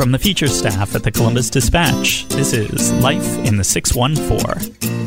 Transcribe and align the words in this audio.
From 0.00 0.12
the 0.12 0.18
feature 0.18 0.48
staff 0.48 0.94
at 0.94 1.02
the 1.02 1.10
Columbus 1.10 1.50
Dispatch, 1.50 2.26
this 2.28 2.54
is 2.54 2.90
Life 3.02 3.36
in 3.46 3.58
the 3.58 3.64
614. 3.64 4.99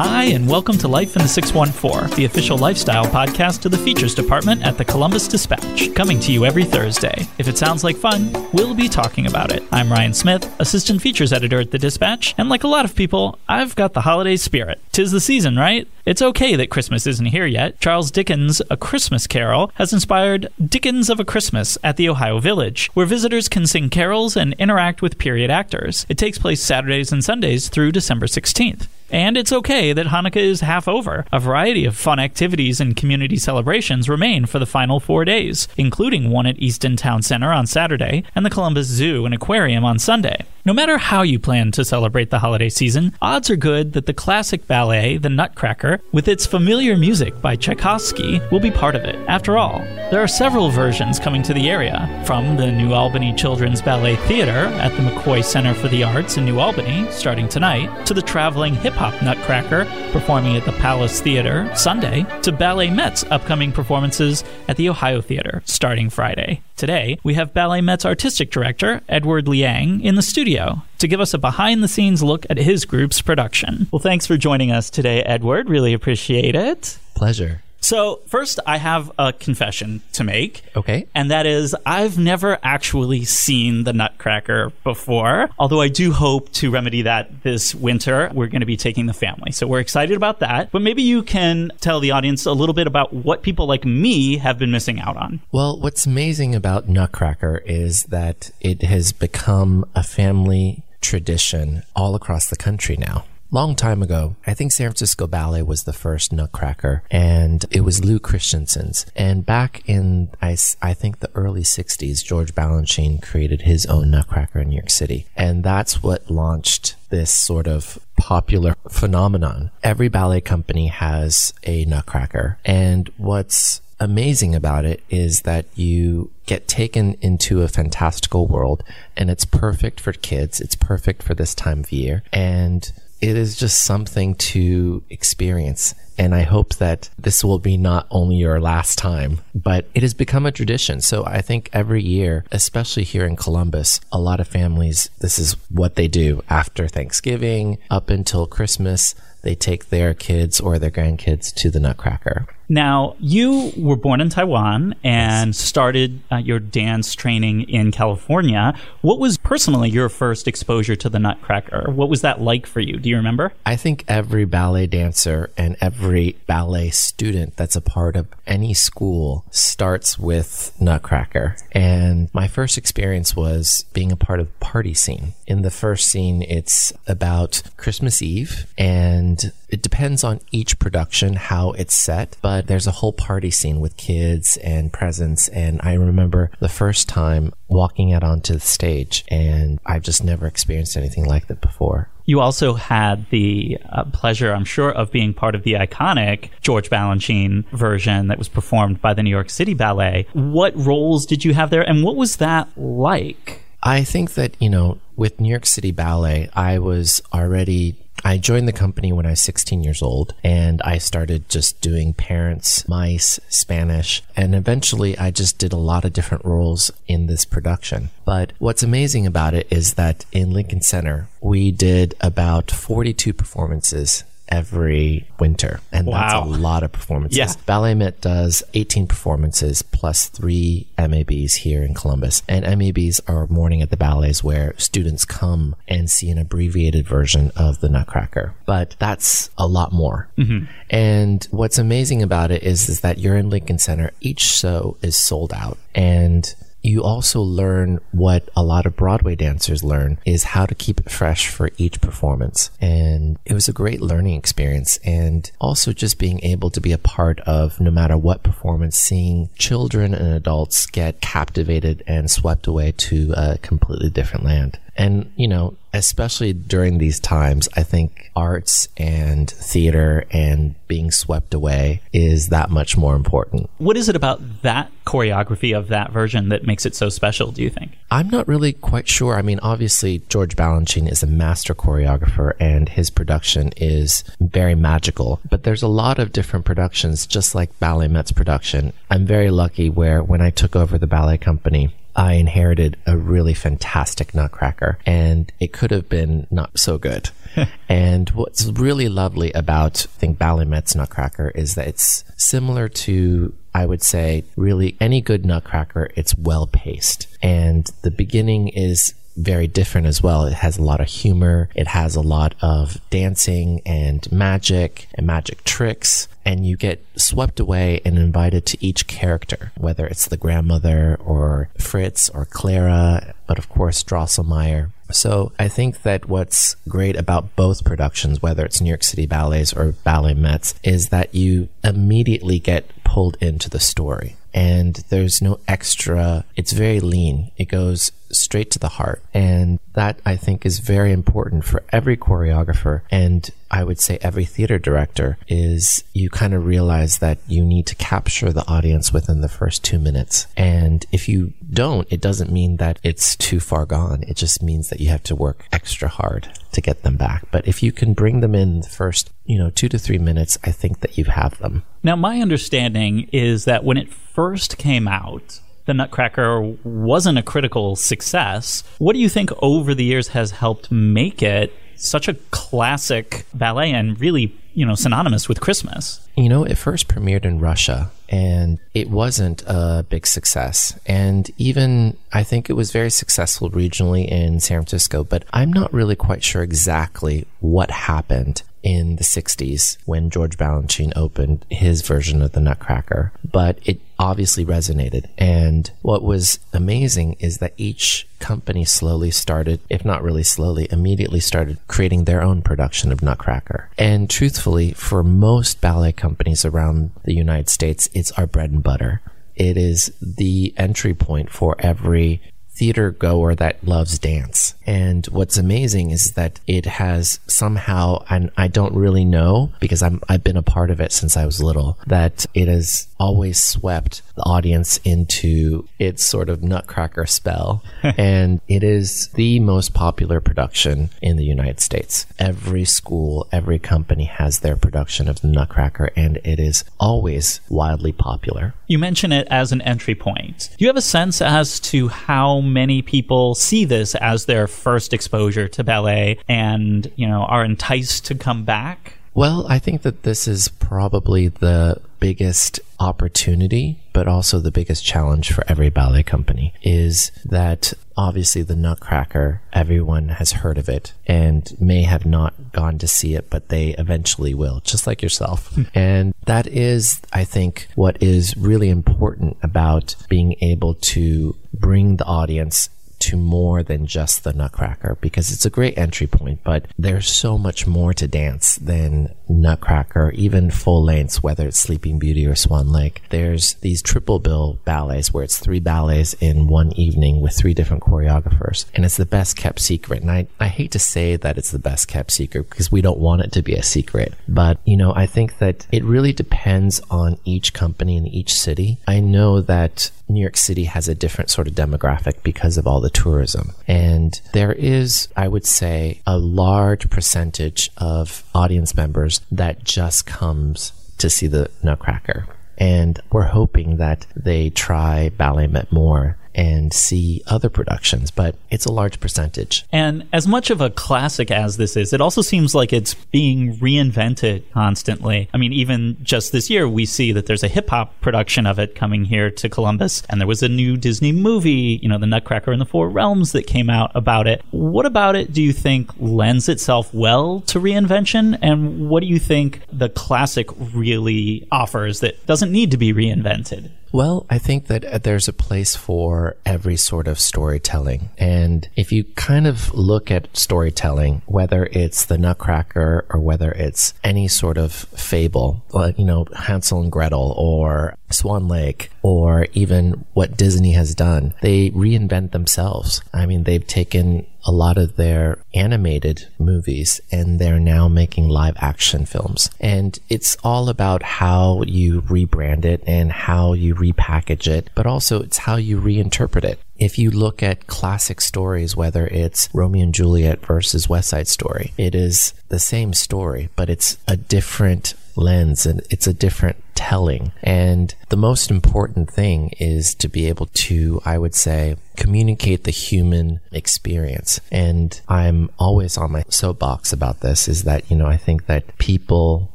Hi, 0.00 0.26
and 0.26 0.48
welcome 0.48 0.78
to 0.78 0.86
Life 0.86 1.16
in 1.16 1.22
the 1.22 1.28
614, 1.28 2.14
the 2.14 2.24
official 2.24 2.56
lifestyle 2.56 3.06
podcast 3.06 3.64
of 3.64 3.72
the 3.72 3.78
features 3.78 4.14
department 4.14 4.62
at 4.62 4.78
the 4.78 4.84
Columbus 4.84 5.26
Dispatch, 5.26 5.92
coming 5.96 6.20
to 6.20 6.30
you 6.30 6.44
every 6.44 6.62
Thursday. 6.62 7.26
If 7.36 7.48
it 7.48 7.58
sounds 7.58 7.82
like 7.82 7.96
fun, 7.96 8.32
we'll 8.52 8.76
be 8.76 8.88
talking 8.88 9.26
about 9.26 9.50
it. 9.50 9.64
I'm 9.72 9.90
Ryan 9.90 10.14
Smith, 10.14 10.54
assistant 10.60 11.02
features 11.02 11.32
editor 11.32 11.58
at 11.58 11.72
the 11.72 11.80
Dispatch, 11.80 12.32
and 12.38 12.48
like 12.48 12.62
a 12.62 12.68
lot 12.68 12.84
of 12.84 12.94
people, 12.94 13.40
I've 13.48 13.74
got 13.74 13.92
the 13.92 14.02
holiday 14.02 14.36
spirit. 14.36 14.80
Tis 14.92 15.10
the 15.10 15.20
season, 15.20 15.56
right? 15.56 15.88
It's 16.06 16.22
okay 16.22 16.54
that 16.54 16.70
Christmas 16.70 17.04
isn't 17.04 17.26
here 17.26 17.46
yet. 17.46 17.80
Charles 17.80 18.12
Dickens' 18.12 18.62
A 18.70 18.76
Christmas 18.76 19.26
Carol 19.26 19.72
has 19.74 19.92
inspired 19.92 20.46
Dickens 20.64 21.10
of 21.10 21.18
a 21.18 21.24
Christmas 21.24 21.76
at 21.82 21.96
the 21.96 22.08
Ohio 22.08 22.38
Village, 22.38 22.88
where 22.94 23.04
visitors 23.04 23.48
can 23.48 23.66
sing 23.66 23.90
carols 23.90 24.36
and 24.36 24.54
interact 24.60 25.02
with 25.02 25.18
period 25.18 25.50
actors. 25.50 26.06
It 26.08 26.18
takes 26.18 26.38
place 26.38 26.62
Saturdays 26.62 27.10
and 27.10 27.24
Sundays 27.24 27.68
through 27.68 27.90
December 27.90 28.26
16th. 28.26 28.86
And 29.10 29.36
it's 29.36 29.52
okay 29.52 29.92
that 29.92 30.06
Hanukkah 30.06 30.36
is 30.36 30.60
half 30.60 30.86
over. 30.86 31.24
A 31.32 31.40
variety 31.40 31.84
of 31.84 31.96
fun 31.96 32.18
activities 32.18 32.80
and 32.80 32.96
community 32.96 33.36
celebrations 33.36 34.08
remain 34.08 34.46
for 34.46 34.58
the 34.58 34.66
final 34.66 35.00
four 35.00 35.24
days, 35.24 35.66
including 35.76 36.30
one 36.30 36.46
at 36.46 36.58
Easton 36.58 36.96
Town 36.96 37.22
Center 37.22 37.52
on 37.52 37.66
Saturday 37.66 38.24
and 38.34 38.44
the 38.44 38.50
Columbus 38.50 38.86
Zoo 38.86 39.24
and 39.24 39.34
Aquarium 39.34 39.84
on 39.84 39.98
Sunday. 39.98 40.44
No 40.68 40.74
matter 40.74 40.98
how 40.98 41.22
you 41.22 41.38
plan 41.38 41.72
to 41.72 41.82
celebrate 41.82 42.28
the 42.28 42.40
holiday 42.40 42.68
season, 42.68 43.14
odds 43.22 43.48
are 43.48 43.56
good 43.56 43.94
that 43.94 44.04
the 44.04 44.12
classic 44.12 44.66
ballet, 44.66 45.16
The 45.16 45.30
Nutcracker, 45.30 46.02
with 46.12 46.28
its 46.28 46.44
familiar 46.44 46.94
music 46.94 47.40
by 47.40 47.56
Tchaikovsky, 47.56 48.42
will 48.52 48.60
be 48.60 48.70
part 48.70 48.94
of 48.94 49.02
it. 49.02 49.14
After 49.28 49.56
all, 49.56 49.78
there 50.10 50.22
are 50.22 50.28
several 50.28 50.68
versions 50.68 51.18
coming 51.18 51.42
to 51.44 51.54
the 51.54 51.70
area, 51.70 52.22
from 52.26 52.58
the 52.58 52.70
New 52.70 52.92
Albany 52.92 53.34
Children's 53.34 53.80
Ballet 53.80 54.16
Theater 54.28 54.66
at 54.82 54.94
the 54.94 55.04
McCoy 55.04 55.42
Center 55.42 55.72
for 55.72 55.88
the 55.88 56.04
Arts 56.04 56.36
in 56.36 56.44
New 56.44 56.58
Albany, 56.58 57.10
starting 57.12 57.48
tonight, 57.48 58.04
to 58.04 58.12
the 58.12 58.20
traveling 58.20 58.74
hip 58.74 58.92
hop 58.92 59.14
Nutcracker, 59.22 59.86
performing 60.12 60.54
at 60.54 60.66
the 60.66 60.72
Palace 60.72 61.22
Theater 61.22 61.74
Sunday, 61.74 62.26
to 62.42 62.52
BalletMet's 62.52 63.24
upcoming 63.30 63.72
performances 63.72 64.44
at 64.68 64.76
the 64.76 64.90
Ohio 64.90 65.22
Theater, 65.22 65.62
starting 65.64 66.10
Friday. 66.10 66.60
Today, 66.76 67.18
we 67.24 67.34
have 67.34 67.54
BalletMet's 67.54 68.04
artistic 68.04 68.52
director, 68.52 69.00
Edwaard 69.08 69.48
Liang, 69.48 70.00
in 70.00 70.14
the 70.14 70.22
studio 70.22 70.57
to 70.98 71.08
give 71.08 71.20
us 71.20 71.34
a 71.34 71.38
behind 71.38 71.82
the 71.82 71.88
scenes 71.88 72.22
look 72.22 72.46
at 72.50 72.58
his 72.58 72.84
group's 72.84 73.20
production. 73.20 73.88
Well, 73.92 74.00
thanks 74.00 74.26
for 74.26 74.36
joining 74.36 74.70
us 74.72 74.90
today, 74.90 75.22
Edwaard. 75.24 75.68
Really 75.68 75.92
appreciate 75.92 76.54
it. 76.54 76.98
Pleasure. 77.14 77.62
So, 77.80 78.20
first, 78.26 78.58
I 78.66 78.76
have 78.76 79.10
a 79.18 79.32
confession 79.32 80.02
to 80.12 80.24
make. 80.24 80.62
Okay. 80.76 81.06
And 81.14 81.30
that 81.30 81.46
is, 81.46 81.76
I've 81.86 82.18
never 82.18 82.58
actually 82.62 83.24
seen 83.24 83.84
the 83.84 83.92
Nutcracker 83.92 84.72
before, 84.84 85.50
although 85.58 85.80
I 85.80 85.88
do 85.88 86.12
hope 86.12 86.50
to 86.54 86.70
remedy 86.70 87.02
that 87.02 87.42
this 87.44 87.74
winter. 87.74 88.30
We're 88.34 88.48
going 88.48 88.60
to 88.60 88.66
be 88.66 88.76
taking 88.76 89.06
the 89.06 89.14
family. 89.14 89.52
So, 89.52 89.66
we're 89.66 89.80
excited 89.80 90.16
about 90.16 90.40
that. 90.40 90.70
But 90.72 90.82
maybe 90.82 91.02
you 91.02 91.22
can 91.22 91.70
tell 91.80 92.00
the 92.00 92.10
audience 92.10 92.46
a 92.46 92.52
little 92.52 92.74
bit 92.74 92.86
about 92.86 93.12
what 93.12 93.42
people 93.42 93.66
like 93.66 93.84
me 93.84 94.38
have 94.38 94.58
been 94.58 94.70
missing 94.70 95.00
out 95.00 95.16
on. 95.16 95.40
Well, 95.52 95.78
what's 95.78 96.04
amazing 96.04 96.54
about 96.54 96.88
Nutcracker 96.88 97.62
is 97.64 98.04
that 98.04 98.50
it 98.60 98.82
has 98.82 99.12
become 99.12 99.84
a 99.94 100.02
family 100.02 100.82
tradition 101.00 101.84
all 101.94 102.14
across 102.14 102.50
the 102.50 102.56
country 102.56 102.96
now. 102.96 103.24
Long 103.50 103.76
time 103.76 104.02
ago, 104.02 104.36
I 104.46 104.52
think 104.52 104.72
San 104.72 104.88
Francisco 104.88 105.26
Ballet 105.26 105.62
was 105.62 105.84
the 105.84 105.94
first 105.94 106.34
Nutcracker, 106.34 107.02
and 107.10 107.64
it 107.70 107.80
was 107.80 108.04
Lew 108.04 108.18
Christensen's. 108.18 109.06
And 109.16 109.46
back 109.46 109.82
in, 109.88 110.28
I, 110.42 110.54
I 110.82 110.92
think, 110.92 111.20
the 111.20 111.30
early 111.34 111.62
60s, 111.62 112.22
George 112.22 112.54
Balanchine 112.54 113.22
created 113.22 113.62
his 113.62 113.86
own 113.86 114.10
Nutcracker 114.10 114.60
in 114.60 114.68
New 114.68 114.76
York 114.76 114.90
City. 114.90 115.26
And 115.34 115.64
that's 115.64 116.02
what 116.02 116.30
launched 116.30 116.96
this 117.08 117.32
sort 117.32 117.66
of 117.66 117.98
popular 118.18 118.74
phenomenon. 118.90 119.70
Every 119.82 120.08
ballet 120.08 120.42
company 120.42 120.88
has 120.88 121.54
a 121.62 121.86
Nutcracker. 121.86 122.58
And 122.66 123.10
what's 123.16 123.80
amazing 123.98 124.54
about 124.54 124.84
it 124.84 125.02
is 125.08 125.42
that 125.42 125.64
you 125.74 126.30
get 126.44 126.68
taken 126.68 127.14
into 127.22 127.62
a 127.62 127.68
fantastical 127.68 128.46
world 128.46 128.84
and 129.16 129.30
it's 129.30 129.44
perfect 129.44 130.00
for 130.00 130.12
kids. 130.12 130.60
It's 130.60 130.76
perfect 130.76 131.22
for 131.22 131.34
this 131.34 131.54
time 131.54 131.80
of 131.80 131.90
year. 131.90 132.22
And 132.32 132.92
it 133.20 133.36
is 133.36 133.56
just 133.56 133.82
something 133.82 134.34
to 134.34 135.02
experience. 135.10 135.94
And 136.16 136.34
I 136.34 136.42
hope 136.42 136.74
that 136.76 137.10
this 137.18 137.44
will 137.44 137.58
be 137.58 137.76
not 137.76 138.06
only 138.10 138.36
your 138.36 138.60
last 138.60 138.98
time, 138.98 139.40
but 139.54 139.88
it 139.94 140.02
has 140.02 140.14
become 140.14 140.46
a 140.46 140.52
tradition. 140.52 141.00
So 141.00 141.24
I 141.24 141.40
think 141.40 141.70
every 141.72 142.02
year, 142.02 142.44
especially 142.50 143.04
here 143.04 143.24
in 143.24 143.36
Columbus, 143.36 144.00
a 144.10 144.18
lot 144.18 144.40
of 144.40 144.48
families, 144.48 145.10
this 145.20 145.38
is 145.38 145.54
what 145.70 145.94
they 145.94 146.08
do 146.08 146.42
after 146.48 146.88
Thanksgiving 146.88 147.78
up 147.90 148.10
until 148.10 148.46
Christmas. 148.46 149.14
They 149.42 149.54
take 149.54 149.90
their 149.90 150.12
kids 150.14 150.58
or 150.60 150.78
their 150.78 150.90
grandkids 150.90 151.54
to 151.54 151.70
the 151.70 151.80
Nutcracker. 151.80 152.46
Now, 152.68 153.16
you 153.18 153.72
were 153.76 153.96
born 153.96 154.20
in 154.20 154.28
Taiwan 154.28 154.94
and 155.02 155.56
started 155.56 156.20
uh, 156.30 156.36
your 156.36 156.58
dance 156.58 157.14
training 157.14 157.62
in 157.62 157.92
California. 157.92 158.74
What 159.00 159.18
was 159.18 159.38
personally 159.38 159.88
your 159.88 160.08
first 160.10 160.46
exposure 160.46 160.96
to 160.96 161.08
the 161.08 161.18
Nutcracker? 161.18 161.90
What 161.90 162.10
was 162.10 162.20
that 162.20 162.42
like 162.42 162.66
for 162.66 162.80
you? 162.80 162.98
Do 162.98 163.08
you 163.08 163.16
remember? 163.16 163.52
I 163.64 163.76
think 163.76 164.04
every 164.06 164.44
ballet 164.44 164.86
dancer 164.86 165.50
and 165.56 165.76
every 165.80 166.36
ballet 166.46 166.90
student 166.90 167.56
that's 167.56 167.76
a 167.76 167.80
part 167.80 168.16
of 168.16 168.26
any 168.46 168.74
school 168.74 169.44
starts 169.50 170.18
with 170.18 170.72
Nutcracker. 170.78 171.56
And 171.72 172.28
my 172.34 172.48
first 172.48 172.76
experience 172.76 173.34
was 173.34 173.86
being 173.94 174.12
a 174.12 174.16
part 174.16 174.40
of 174.40 174.60
party 174.60 174.94
scene. 174.94 175.32
In 175.46 175.62
the 175.62 175.70
first 175.70 176.08
scene, 176.08 176.42
it's 176.42 176.92
about 177.06 177.62
Christmas 177.78 178.20
Eve 178.20 178.66
and 178.76 179.52
it 179.68 179.82
depends 179.82 180.24
on 180.24 180.40
each 180.50 180.78
production 180.78 181.34
how 181.34 181.72
it's 181.72 181.94
set, 181.94 182.36
but 182.40 182.66
there's 182.66 182.86
a 182.86 182.92
whole 182.92 183.12
party 183.12 183.50
scene 183.50 183.80
with 183.80 183.96
kids 183.96 184.56
and 184.58 184.92
presents. 184.92 185.48
And 185.48 185.80
I 185.82 185.94
remember 185.94 186.50
the 186.60 186.68
first 186.68 187.08
time 187.08 187.52
walking 187.68 188.12
out 188.12 188.24
onto 188.24 188.54
the 188.54 188.60
stage, 188.60 189.24
and 189.28 189.78
I've 189.84 190.02
just 190.02 190.24
never 190.24 190.46
experienced 190.46 190.96
anything 190.96 191.26
like 191.26 191.48
that 191.48 191.60
before. 191.60 192.08
You 192.24 192.40
also 192.40 192.74
had 192.74 193.28
the 193.30 193.78
uh, 193.90 194.04
pleasure, 194.04 194.52
I'm 194.52 194.64
sure, 194.64 194.90
of 194.90 195.10
being 195.10 195.32
part 195.32 195.54
of 195.54 195.62
the 195.62 195.74
iconic 195.74 196.50
George 196.60 196.90
Balanchine 196.90 197.66
version 197.70 198.28
that 198.28 198.36
was 198.36 198.48
performed 198.48 199.00
by 199.00 199.14
the 199.14 199.22
New 199.22 199.30
York 199.30 199.48
City 199.48 199.72
Ballet. 199.72 200.26
What 200.34 200.76
roles 200.76 201.24
did 201.24 201.44
you 201.44 201.54
have 201.54 201.70
there, 201.70 201.88
and 201.88 202.04
what 202.04 202.16
was 202.16 202.36
that 202.36 202.68
like? 202.76 203.62
I 203.82 204.04
think 204.04 204.34
that, 204.34 204.60
you 204.60 204.68
know, 204.68 204.98
with 205.16 205.40
New 205.40 205.48
York 205.48 205.64
City 205.64 205.90
Ballet, 205.90 206.50
I 206.54 206.78
was 206.78 207.22
already 207.32 207.96
I 208.24 208.38
joined 208.38 208.68
the 208.68 208.72
company 208.72 209.12
when 209.12 209.26
I 209.26 209.30
was 209.30 209.40
16 209.40 209.82
years 209.82 210.02
old 210.02 210.34
and 210.42 210.82
I 210.82 210.98
started 210.98 211.48
just 211.48 211.80
doing 211.80 212.12
parents, 212.12 212.88
mice, 212.88 213.40
Spanish, 213.48 214.22
and 214.36 214.54
eventually 214.54 215.16
I 215.18 215.30
just 215.30 215.58
did 215.58 215.72
a 215.72 215.76
lot 215.76 216.04
of 216.04 216.12
different 216.12 216.44
roles 216.44 216.90
in 217.06 217.26
this 217.26 217.44
production. 217.44 218.10
But 218.24 218.52
what's 218.58 218.82
amazing 218.82 219.26
about 219.26 219.54
it 219.54 219.66
is 219.70 219.94
that 219.94 220.24
in 220.32 220.52
Lincoln 220.52 220.82
Center, 220.82 221.28
we 221.40 221.70
did 221.70 222.14
about 222.20 222.70
42 222.70 223.32
performances 223.32 224.24
every 224.48 225.28
winter. 225.38 225.80
And 225.92 226.06
wow. 226.06 226.44
that's 226.44 226.56
a 226.56 226.60
lot 226.60 226.82
of 226.82 226.92
performances. 226.92 227.38
Yeah. 227.38 227.46
BalletMet 227.66 228.20
does 228.20 228.62
18 228.74 229.06
performances 229.06 229.82
plus 229.82 230.28
three 230.28 230.86
MABs 230.98 231.56
here 231.56 231.82
in 231.82 231.94
Columbus. 231.94 232.42
And 232.48 232.64
MABs 232.64 233.20
are 233.28 233.46
morning 233.46 233.82
at 233.82 233.90
the 233.90 233.96
ballets 233.96 234.42
where 234.42 234.74
students 234.78 235.24
come 235.24 235.76
and 235.86 236.10
see 236.10 236.30
an 236.30 236.38
abbreviated 236.38 237.06
version 237.06 237.52
of 237.56 237.80
the 237.80 237.88
Nutcracker. 237.88 238.54
But 238.66 238.96
that's 238.98 239.50
a 239.58 239.66
lot 239.66 239.92
more. 239.92 240.28
Mm-hmm. 240.38 240.66
And 240.90 241.46
what's 241.50 241.78
amazing 241.78 242.22
about 242.22 242.50
it 242.50 242.62
is, 242.62 242.88
is 242.88 243.00
that 243.00 243.18
you're 243.18 243.36
in 243.36 243.50
Lincoln 243.50 243.78
Center. 243.78 244.12
Each 244.20 244.40
show 244.40 244.96
is 245.02 245.16
sold 245.16 245.52
out. 245.52 245.78
And 245.94 246.54
you 246.82 247.02
also 247.02 247.40
learn 247.40 248.00
what 248.12 248.48
a 248.56 248.62
lot 248.62 248.86
of 248.86 248.96
Broadway 248.96 249.34
dancers 249.34 249.82
learn 249.82 250.18
is 250.24 250.44
how 250.44 250.66
to 250.66 250.74
keep 250.74 251.00
it 251.00 251.10
fresh 251.10 251.48
for 251.48 251.70
each 251.76 252.00
performance. 252.00 252.70
And 252.80 253.38
it 253.44 253.52
was 253.54 253.68
a 253.68 253.72
great 253.72 254.00
learning 254.00 254.36
experience. 254.36 254.98
And 255.04 255.50
also 255.60 255.92
just 255.92 256.18
being 256.18 256.42
able 256.44 256.70
to 256.70 256.80
be 256.80 256.92
a 256.92 256.98
part 256.98 257.40
of 257.40 257.80
no 257.80 257.90
matter 257.90 258.16
what 258.16 258.42
performance, 258.42 258.96
seeing 258.96 259.50
children 259.56 260.14
and 260.14 260.32
adults 260.34 260.86
get 260.86 261.20
captivated 261.20 262.02
and 262.06 262.30
swept 262.30 262.66
away 262.66 262.92
to 262.92 263.34
a 263.36 263.58
completely 263.58 264.10
different 264.10 264.44
land. 264.44 264.78
And, 264.96 265.32
you 265.36 265.48
know, 265.48 265.76
especially 265.98 266.52
during 266.52 266.98
these 266.98 267.20
times, 267.20 267.68
I 267.74 267.82
think 267.82 268.30
arts 268.36 268.88
and 268.96 269.50
theater 269.50 270.24
and 270.30 270.74
being 270.86 271.10
swept 271.10 271.52
away 271.52 272.00
is 272.12 272.48
that 272.48 272.70
much 272.70 272.96
more 272.96 273.14
important. 273.14 273.68
What 273.78 273.96
is 273.96 274.08
it 274.08 274.16
about 274.16 274.62
that 274.62 274.90
choreography 275.04 275.76
of 275.76 275.88
that 275.88 276.12
version 276.12 276.48
that 276.50 276.66
makes 276.66 276.86
it 276.86 276.94
so 276.94 277.08
special, 277.08 277.50
do 277.50 277.62
you 277.62 277.70
think? 277.70 277.92
I'm 278.10 278.30
not 278.30 278.46
really 278.48 278.72
quite 278.72 279.08
sure. 279.08 279.36
I 279.36 279.42
mean, 279.42 279.58
obviously, 279.60 280.22
George 280.28 280.56
Balanchine 280.56 281.10
is 281.10 281.22
a 281.22 281.26
master 281.26 281.74
choreographer 281.74 282.54
and 282.60 282.88
his 282.88 283.10
production 283.10 283.72
is 283.76 284.24
very 284.40 284.74
magical, 284.74 285.40
but 285.50 285.64
there's 285.64 285.82
a 285.82 285.88
lot 285.88 286.18
of 286.18 286.32
different 286.32 286.64
productions, 286.64 287.26
just 287.26 287.54
like 287.54 287.78
BalletMet's 287.80 288.32
production. 288.32 288.92
I'm 289.10 289.26
very 289.26 289.50
lucky 289.50 289.90
where 289.90 290.22
when 290.22 290.40
I 290.40 290.50
took 290.50 290.76
over 290.76 290.96
the 290.96 291.06
ballet 291.06 291.38
company, 291.38 291.92
I 292.18 292.32
inherited 292.32 292.96
a 293.06 293.16
really 293.16 293.54
fantastic 293.54 294.34
Nutcracker, 294.34 294.98
and 295.06 295.52
it 295.60 295.72
could 295.72 295.92
have 295.92 296.08
been 296.08 296.48
not 296.50 296.76
so 296.76 296.98
good. 296.98 297.30
and 297.88 298.28
what's 298.30 298.66
really 298.66 299.08
lovely 299.08 299.52
about 299.52 300.04
I 300.04 300.18
think 300.18 300.36
BalletMet's 300.36 300.96
Nutcracker 300.96 301.52
is 301.54 301.76
that 301.76 301.86
it's 301.86 302.24
similar 302.36 302.88
to 302.88 303.54
I 303.72 303.86
would 303.86 304.02
say 304.02 304.42
really 304.56 304.96
any 305.00 305.20
good 305.20 305.46
Nutcracker. 305.46 306.10
It's 306.16 306.36
well 306.36 306.66
paced, 306.66 307.28
and 307.40 307.88
the 308.02 308.10
beginning 308.10 308.66
is 308.68 309.14
very 309.38 309.66
different 309.66 310.06
as 310.06 310.22
well. 310.22 310.44
It 310.44 310.54
has 310.54 310.78
a 310.78 310.82
lot 310.82 311.00
of 311.00 311.08
humor. 311.08 311.68
It 311.74 311.86
has 311.88 312.16
a 312.16 312.20
lot 312.20 312.54
of 312.60 312.98
dancing 313.10 313.80
and 313.86 314.30
magic 314.32 315.08
and 315.14 315.26
magic 315.26 315.64
tricks 315.64 316.28
and 316.48 316.64
you 316.64 316.78
get 316.78 317.04
swept 317.14 317.60
away 317.60 318.00
and 318.06 318.16
invited 318.16 318.64
to 318.64 318.82
each 318.82 319.06
character, 319.06 319.70
whether 319.76 320.06
it's 320.06 320.26
the 320.26 320.36
grandmother 320.38 321.18
or 321.22 321.68
Fritz 321.76 322.30
or 322.30 322.46
Clara, 322.46 323.34
but 323.46 323.58
of 323.58 323.68
course 323.68 324.02
Drosselmeyer. 324.02 324.90
So 325.10 325.52
I 325.58 325.68
think 325.68 326.02
that 326.04 326.26
what's 326.26 326.76
great 326.88 327.16
about 327.16 327.54
both 327.54 327.84
productions, 327.84 328.40
whether 328.40 328.64
it's 328.64 328.80
New 328.80 328.88
York 328.88 329.04
City 329.04 329.26
Ballets 329.26 329.74
or 329.74 329.92
BalletMet's, 330.06 330.74
is 330.82 331.10
that 331.10 331.34
you 331.34 331.68
immediately 331.84 332.58
get 332.58 332.90
pulled 333.04 333.36
into 333.42 333.68
the 333.68 333.80
story 333.80 334.36
and 334.58 334.96
there's 335.08 335.40
no 335.40 335.60
extra. 335.68 336.44
It's 336.56 336.72
very 336.72 336.98
lean. 336.98 337.52
It 337.56 337.66
goes 337.66 338.10
straight 338.32 338.72
to 338.72 338.80
the 338.80 338.88
heart. 338.88 339.22
And 339.32 339.78
that 339.94 340.18
I 340.26 340.34
think 340.34 340.66
is 340.66 340.80
very 340.80 341.12
important 341.12 341.64
for 341.64 341.84
every 341.90 342.16
choreographer. 342.16 343.02
And 343.08 343.48
I 343.70 343.84
would 343.84 344.00
say 344.00 344.18
every 344.20 344.44
theater 344.44 344.78
director 344.78 345.38
is 345.46 346.02
you 346.12 346.28
kind 346.28 346.54
of 346.54 346.66
realize 346.66 347.18
that 347.18 347.38
you 347.46 347.64
need 347.64 347.86
to 347.86 347.94
capture 347.94 348.52
the 348.52 348.66
audience 348.66 349.12
within 349.12 349.42
the 349.42 349.48
first 349.48 349.84
two 349.84 350.00
minutes. 350.00 350.48
And 350.56 351.06
if 351.12 351.28
you 351.28 351.52
don't, 351.70 352.08
it 352.10 352.20
doesn't 352.20 352.50
mean 352.50 352.78
that 352.78 352.98
it's 353.04 353.36
too 353.36 353.60
far 353.60 353.86
gone. 353.86 354.24
It 354.26 354.36
just 354.36 354.60
means 354.60 354.88
that 354.88 355.00
you 355.00 355.08
have 355.10 355.22
to 355.24 355.36
work 355.36 355.66
extra 355.70 356.08
hard 356.08 356.48
to 356.72 356.80
get 356.80 357.02
them 357.02 357.16
back. 357.16 357.44
But 357.52 357.68
if 357.68 357.82
you 357.82 357.92
can 357.92 358.12
bring 358.12 358.40
them 358.40 358.56
in 358.56 358.80
the 358.80 358.88
first, 358.88 359.30
you 359.44 359.56
know, 359.58 359.70
two 359.70 359.88
to 359.88 359.98
three 359.98 360.18
minutes, 360.18 360.58
I 360.64 360.72
think 360.72 361.00
that 361.00 361.16
you 361.16 361.24
have 361.24 361.58
them. 361.58 361.84
Now, 362.02 362.16
my 362.16 362.40
understanding 362.40 363.28
is 363.32 363.64
that 363.66 363.84
when 363.84 363.96
it 363.96 364.12
first 364.38 364.78
came 364.78 365.08
out, 365.08 365.58
the 365.86 365.94
Nutcracker 365.94 366.60
wasn't 366.84 367.38
a 367.38 367.42
critical 367.42 367.96
success. 367.96 368.84
What 368.98 369.14
do 369.14 369.18
you 369.18 369.28
think 369.28 369.50
over 369.60 369.96
the 369.96 370.04
years 370.04 370.28
has 370.28 370.52
helped 370.52 370.92
make 370.92 371.42
it 371.42 371.72
such 371.96 372.28
a 372.28 372.34
classic 372.52 373.46
ballet 373.52 373.90
and 373.90 374.20
really, 374.20 374.54
you 374.74 374.86
know, 374.86 374.94
synonymous 374.94 375.48
with 375.48 375.60
Christmas? 375.60 376.20
You 376.36 376.48
know, 376.48 376.62
it 376.62 376.78
first 376.78 377.08
premiered 377.08 377.44
in 377.44 377.58
Russia 377.58 378.12
and 378.28 378.78
it 378.94 379.10
wasn't 379.10 379.64
a 379.66 380.06
big 380.08 380.24
success. 380.24 380.96
And 381.04 381.50
even 381.56 382.16
I 382.32 382.44
think 382.44 382.70
it 382.70 382.74
was 382.74 382.92
very 382.92 383.10
successful 383.10 383.72
regionally 383.72 384.24
in 384.24 384.60
San 384.60 384.82
Francisco, 384.82 385.24
but 385.24 385.46
I'm 385.52 385.72
not 385.72 385.92
really 385.92 386.14
quite 386.14 386.44
sure 386.44 386.62
exactly 386.62 387.44
what 387.58 387.90
happened 387.90 388.62
in 388.84 389.16
the 389.16 389.24
60s 389.24 389.98
when 390.04 390.30
George 390.30 390.56
Balanchine 390.56 391.12
opened 391.16 391.66
his 391.68 392.02
version 392.02 392.40
of 392.40 392.52
the 392.52 392.60
Nutcracker, 392.60 393.32
but 393.44 393.80
it 393.84 394.00
obviously 394.18 394.64
resonated. 394.64 395.28
And 395.38 395.90
what 396.02 396.22
was 396.22 396.58
amazing 396.72 397.36
is 397.38 397.58
that 397.58 397.74
each 397.76 398.26
company 398.38 398.84
slowly 398.84 399.30
started, 399.30 399.80
if 399.88 400.04
not 400.04 400.22
really 400.22 400.42
slowly, 400.42 400.88
immediately 400.90 401.40
started 401.40 401.78
creating 401.86 402.24
their 402.24 402.42
own 402.42 402.62
production 402.62 403.12
of 403.12 403.22
Nutcracker. 403.22 403.90
And 403.96 404.28
truthfully, 404.28 404.92
for 404.92 405.22
most 405.22 405.80
ballet 405.80 406.12
companies 406.12 406.64
around 406.64 407.12
the 407.24 407.34
United 407.34 407.68
States, 407.68 408.08
it's 408.12 408.32
our 408.32 408.46
bread 408.46 408.70
and 408.70 408.82
butter. 408.82 409.20
It 409.54 409.76
is 409.76 410.12
the 410.20 410.72
entry 410.76 411.14
point 411.14 411.50
for 411.50 411.76
every 411.78 412.40
theater 412.78 413.10
goer 413.10 413.56
that 413.56 413.84
loves 413.84 414.18
dance. 414.20 414.74
And 414.86 415.26
what's 415.26 415.58
amazing 415.58 416.12
is 416.12 416.32
that 416.32 416.60
it 416.66 416.86
has 416.86 417.40
somehow, 417.48 418.24
and 418.30 418.50
I 418.56 418.68
don't 418.68 418.94
really 418.94 419.24
know 419.24 419.72
because 419.80 420.02
I'm, 420.02 420.20
I've 420.28 420.44
been 420.44 420.56
a 420.56 420.62
part 420.62 420.90
of 420.90 421.00
it 421.00 421.10
since 421.10 421.36
I 421.36 421.44
was 421.44 421.62
little, 421.62 421.98
that 422.06 422.46
it 422.54 422.68
has 422.68 423.08
always 423.18 423.62
swept 423.62 424.22
the 424.38 424.44
audience 424.44 424.98
into 425.04 425.86
its 425.98 426.24
sort 426.24 426.48
of 426.48 426.62
nutcracker 426.62 427.26
spell. 427.26 427.82
and 428.02 428.60
it 428.68 428.82
is 428.82 429.28
the 429.34 429.60
most 429.60 429.94
popular 429.94 430.40
production 430.40 431.10
in 431.20 431.36
the 431.36 431.44
United 431.44 431.80
States. 431.80 432.26
Every 432.38 432.84
school, 432.84 433.46
every 433.52 433.78
company 433.78 434.24
has 434.24 434.60
their 434.60 434.76
production 434.76 435.28
of 435.28 435.40
the 435.40 435.48
nutcracker, 435.48 436.10
and 436.16 436.38
it 436.44 436.58
is 436.58 436.84
always 436.98 437.60
wildly 437.68 438.12
popular. 438.12 438.74
You 438.86 438.98
mention 438.98 439.32
it 439.32 439.46
as 439.50 439.72
an 439.72 439.82
entry 439.82 440.14
point. 440.14 440.70
Do 440.78 440.84
you 440.84 440.88
have 440.88 440.96
a 440.96 441.02
sense 441.02 441.42
as 441.42 441.80
to 441.80 442.08
how 442.08 442.60
many 442.60 443.02
people 443.02 443.54
see 443.54 443.84
this 443.84 444.14
as 444.14 444.46
their 444.46 444.66
first 444.66 445.12
exposure 445.12 445.68
to 445.68 445.84
ballet 445.84 446.38
and, 446.48 447.10
you 447.16 447.26
know, 447.26 447.42
are 447.42 447.64
enticed 447.64 448.24
to 448.26 448.34
come 448.34 448.64
back? 448.64 449.14
Well, 449.34 449.66
I 449.68 449.78
think 449.78 450.02
that 450.02 450.22
this 450.22 450.48
is 450.48 450.68
probably 450.68 451.48
the 451.48 452.00
biggest 452.18 452.80
opportunity, 452.98 454.00
but 454.18 454.26
also 454.26 454.58
the 454.58 454.72
biggest 454.72 455.04
challenge 455.04 455.52
for 455.52 455.62
every 455.68 455.90
ballet 455.90 456.24
company 456.24 456.74
is 456.82 457.30
that 457.44 457.92
obviously 458.16 458.62
the 458.62 458.74
Nutcracker, 458.74 459.62
everyone 459.72 460.30
has 460.30 460.50
heard 460.50 460.76
of 460.76 460.88
it 460.88 461.12
and 461.28 461.72
may 461.80 462.02
have 462.02 462.26
not 462.26 462.72
gone 462.72 462.98
to 462.98 463.06
see 463.06 463.36
it, 463.36 463.48
but 463.48 463.68
they 463.68 463.90
eventually 463.90 464.54
will, 464.54 464.80
just 464.80 465.06
like 465.06 465.22
yourself. 465.22 465.72
Hmm. 465.72 465.82
and 465.94 466.34
that 466.46 466.66
is, 466.66 467.20
I 467.32 467.44
think, 467.44 467.86
what 467.94 468.20
is 468.20 468.56
really 468.56 468.88
important 468.88 469.56
about 469.62 470.16
being 470.28 470.56
able 470.62 470.94
to 470.94 471.54
bring 471.72 472.16
the 472.16 472.24
audience 472.24 472.90
to 473.20 473.36
more 473.36 473.82
than 473.82 474.06
just 474.06 474.44
the 474.44 474.52
Nutcracker 474.52 475.16
because 475.20 475.52
it's 475.52 475.66
a 475.66 475.70
great 475.70 475.96
entry 475.98 476.26
point, 476.26 476.60
but 476.64 476.86
there's 476.98 477.30
so 477.30 477.58
much 477.58 477.86
more 477.86 478.12
to 478.14 478.28
dance 478.28 478.76
than 478.76 479.34
Nutcracker, 479.48 480.30
even 480.32 480.70
full 480.70 481.02
lengths, 481.04 481.42
whether 481.42 481.68
it's 481.68 481.78
Sleeping 481.78 482.18
Beauty 482.18 482.46
or 482.46 482.54
Swan 482.54 482.88
Lake. 482.90 483.22
There's 483.30 483.74
these 483.74 484.02
triple 484.02 484.38
bill 484.38 484.78
ballets 484.84 485.32
where 485.32 485.44
it's 485.44 485.58
three 485.58 485.80
ballets 485.80 486.34
in 486.34 486.68
one 486.68 486.92
evening 486.92 487.40
with 487.40 487.56
three 487.56 487.74
different 487.74 488.02
choreographers, 488.02 488.86
and 488.94 489.04
it's 489.04 489.16
the 489.16 489.26
best 489.26 489.56
kept 489.56 489.80
secret. 489.80 490.22
And 490.22 490.30
I, 490.30 490.46
I 490.60 490.68
hate 490.68 490.92
to 490.92 490.98
say 490.98 491.36
that 491.36 491.58
it's 491.58 491.70
the 491.70 491.78
best 491.78 492.08
kept 492.08 492.30
secret 492.30 492.68
because 492.70 492.92
we 492.92 493.00
don't 493.00 493.18
want 493.18 493.42
it 493.42 493.52
to 493.52 493.62
be 493.62 493.74
a 493.74 493.82
secret, 493.82 494.34
but 494.46 494.78
you 494.84 494.96
know, 494.96 495.12
I 495.14 495.26
think 495.26 495.58
that 495.58 495.86
it 495.92 496.04
really 496.04 496.32
depends 496.32 497.00
on 497.10 497.38
each 497.44 497.72
company 497.72 498.16
in 498.16 498.26
each 498.26 498.54
city. 498.54 498.98
I 499.06 499.20
know 499.20 499.60
that 499.62 500.10
New 500.28 500.40
York 500.40 500.56
City 500.56 500.84
has 500.84 501.08
a 501.08 501.14
different 501.14 501.50
sort 501.50 501.68
of 501.68 501.74
demographic 501.74 502.42
because 502.42 502.76
of 502.76 502.86
all 502.86 503.00
the 503.00 503.07
tourism. 503.10 503.72
And 503.86 504.40
there 504.52 504.72
is, 504.72 505.28
I 505.36 505.48
would 505.48 505.66
say, 505.66 506.20
a 506.26 506.38
large 506.38 507.10
percentage 507.10 507.90
of 507.96 508.44
audience 508.54 508.94
members 508.94 509.40
that 509.50 509.84
just 509.84 510.26
comes 510.26 510.92
to 511.18 511.28
see 511.28 511.46
the 511.46 511.70
Nutcracker. 511.82 512.46
And 512.78 513.20
we're 513.32 513.42
hoping 513.42 513.96
that 513.96 514.26
they 514.36 514.70
try 514.70 515.30
BalletMet 515.36 515.90
more 515.90 516.36
and 516.58 516.92
see 516.92 517.40
other 517.46 517.70
productions, 517.70 518.32
but 518.32 518.56
it's 518.68 518.84
a 518.84 518.92
large 518.92 519.20
percentage. 519.20 519.86
And 519.92 520.28
as 520.32 520.48
much 520.48 520.70
of 520.70 520.80
a 520.80 520.90
classic 520.90 521.52
as 521.52 521.76
this 521.76 521.96
is, 521.96 522.12
it 522.12 522.20
also 522.20 522.42
seems 522.42 522.74
like 522.74 522.92
it's 522.92 523.14
being 523.14 523.76
reinvented 523.76 524.64
constantly. 524.72 525.48
I 525.54 525.56
mean, 525.56 525.72
even 525.72 526.16
just 526.20 526.50
this 526.50 526.68
year, 526.68 526.88
we 526.88 527.06
see 527.06 527.30
that 527.30 527.46
there's 527.46 527.62
a 527.62 527.68
hip 527.68 527.90
hop 527.90 528.20
production 528.20 528.66
of 528.66 528.80
it 528.80 528.96
coming 528.96 529.24
here 529.24 529.52
to 529.52 529.68
Columbus, 529.68 530.24
and 530.28 530.40
there 530.40 530.48
was 530.48 530.64
a 530.64 530.68
new 530.68 530.96
Disney 530.96 531.30
movie, 531.30 532.00
you 532.02 532.08
know, 532.08 532.18
The 532.18 532.26
Nutcracker 532.26 532.72
and 532.72 532.80
the 532.80 532.86
Four 532.86 533.08
Realms, 533.08 533.52
that 533.52 533.68
came 533.68 533.88
out 533.88 534.10
about 534.16 534.48
it. 534.48 534.60
What 534.72 535.06
about 535.06 535.36
it 535.36 535.52
do 535.52 535.62
you 535.62 535.72
think 535.72 536.10
lends 536.18 536.68
itself 536.68 537.14
well 537.14 537.60
to 537.68 537.78
reinvention? 537.78 538.58
And 538.60 539.08
what 539.08 539.20
do 539.20 539.26
you 539.26 539.38
think 539.38 539.82
the 539.92 540.08
classic 540.08 540.70
really 540.76 541.68
offers 541.70 542.18
that 542.20 542.44
doesn't 542.46 542.72
need 542.72 542.90
to 542.90 542.96
be 542.96 543.12
reinvented? 543.12 543.90
Well, 544.12 544.46
I 544.48 544.58
think 544.58 544.86
that 544.86 545.04
uh, 545.04 545.18
there's 545.18 545.48
a 545.48 545.52
place 545.52 545.94
for 545.94 546.56
every 546.64 546.96
sort 546.96 547.28
of 547.28 547.38
storytelling. 547.38 548.30
And 548.38 548.88
if 548.96 549.12
you 549.12 549.24
kind 549.24 549.66
of 549.66 549.92
look 549.94 550.30
at 550.30 550.54
storytelling, 550.56 551.42
whether 551.46 551.86
it's 551.92 552.24
the 552.24 552.38
Nutcracker 552.38 553.26
or 553.28 553.40
whether 553.40 553.70
it's 553.72 554.14
any 554.24 554.48
sort 554.48 554.78
of 554.78 554.92
fable, 554.92 555.84
like, 555.92 556.18
you 556.18 556.24
know, 556.24 556.46
Hansel 556.54 557.02
and 557.02 557.12
Gretel 557.12 557.54
or 557.56 558.14
Swan 558.30 558.68
Lake 558.68 559.10
or 559.22 559.66
even 559.74 560.24
what 560.32 560.56
Disney 560.56 560.92
has 560.92 561.14
done, 561.14 561.54
they 561.60 561.90
reinvent 561.90 562.52
themselves. 562.52 563.22
I 563.34 563.46
mean, 563.46 563.64
they've 563.64 563.86
taken 563.86 564.46
a 564.64 564.72
lot 564.72 564.98
of 564.98 565.16
their 565.16 565.58
animated 565.74 566.46
movies 566.58 567.20
and 567.30 567.58
they're 567.58 567.80
now 567.80 568.08
making 568.08 568.48
live 568.48 568.76
action 568.78 569.24
films. 569.24 569.70
And 569.80 570.18
it's 570.28 570.56
all 570.62 570.88
about 570.88 571.22
how 571.22 571.82
you 571.82 572.22
rebrand 572.22 572.84
it 572.84 573.02
and 573.06 573.32
how 573.32 573.72
you 573.72 573.94
repackage 573.94 574.66
it, 574.66 574.90
but 574.94 575.06
also 575.06 575.42
it's 575.42 575.58
how 575.58 575.76
you 575.76 576.00
reinterpret 576.00 576.64
it. 576.64 576.80
If 576.98 577.18
you 577.18 577.30
look 577.30 577.62
at 577.62 577.86
classic 577.86 578.40
stories, 578.40 578.96
whether 578.96 579.26
it's 579.28 579.68
Romeo 579.72 580.02
and 580.02 580.14
Juliet 580.14 580.64
versus 580.66 581.08
West 581.08 581.28
Side 581.28 581.46
Story, 581.46 581.92
it 581.96 582.14
is 582.14 582.54
the 582.68 582.80
same 582.80 583.14
story, 583.14 583.68
but 583.76 583.88
it's 583.88 584.18
a 584.26 584.36
different 584.36 585.14
lens 585.38 585.86
and 585.86 586.02
it's 586.10 586.26
a 586.26 586.34
different 586.34 586.82
telling. 586.94 587.52
And 587.62 588.14
the 588.28 588.36
most 588.36 588.70
important 588.70 589.30
thing 589.30 589.70
is 589.78 590.14
to 590.16 590.28
be 590.28 590.46
able 590.46 590.66
to, 590.66 591.20
I 591.24 591.38
would 591.38 591.54
say, 591.54 591.96
communicate 592.16 592.84
the 592.84 592.90
human 592.90 593.60
experience. 593.70 594.60
And 594.72 595.18
I'm 595.28 595.70
always 595.78 596.16
on 596.16 596.32
my 596.32 596.44
soapbox 596.48 597.12
about 597.12 597.40
this 597.40 597.68
is 597.68 597.84
that, 597.84 598.10
you 598.10 598.16
know, 598.16 598.26
I 598.26 598.36
think 598.36 598.66
that 598.66 598.98
people 598.98 599.72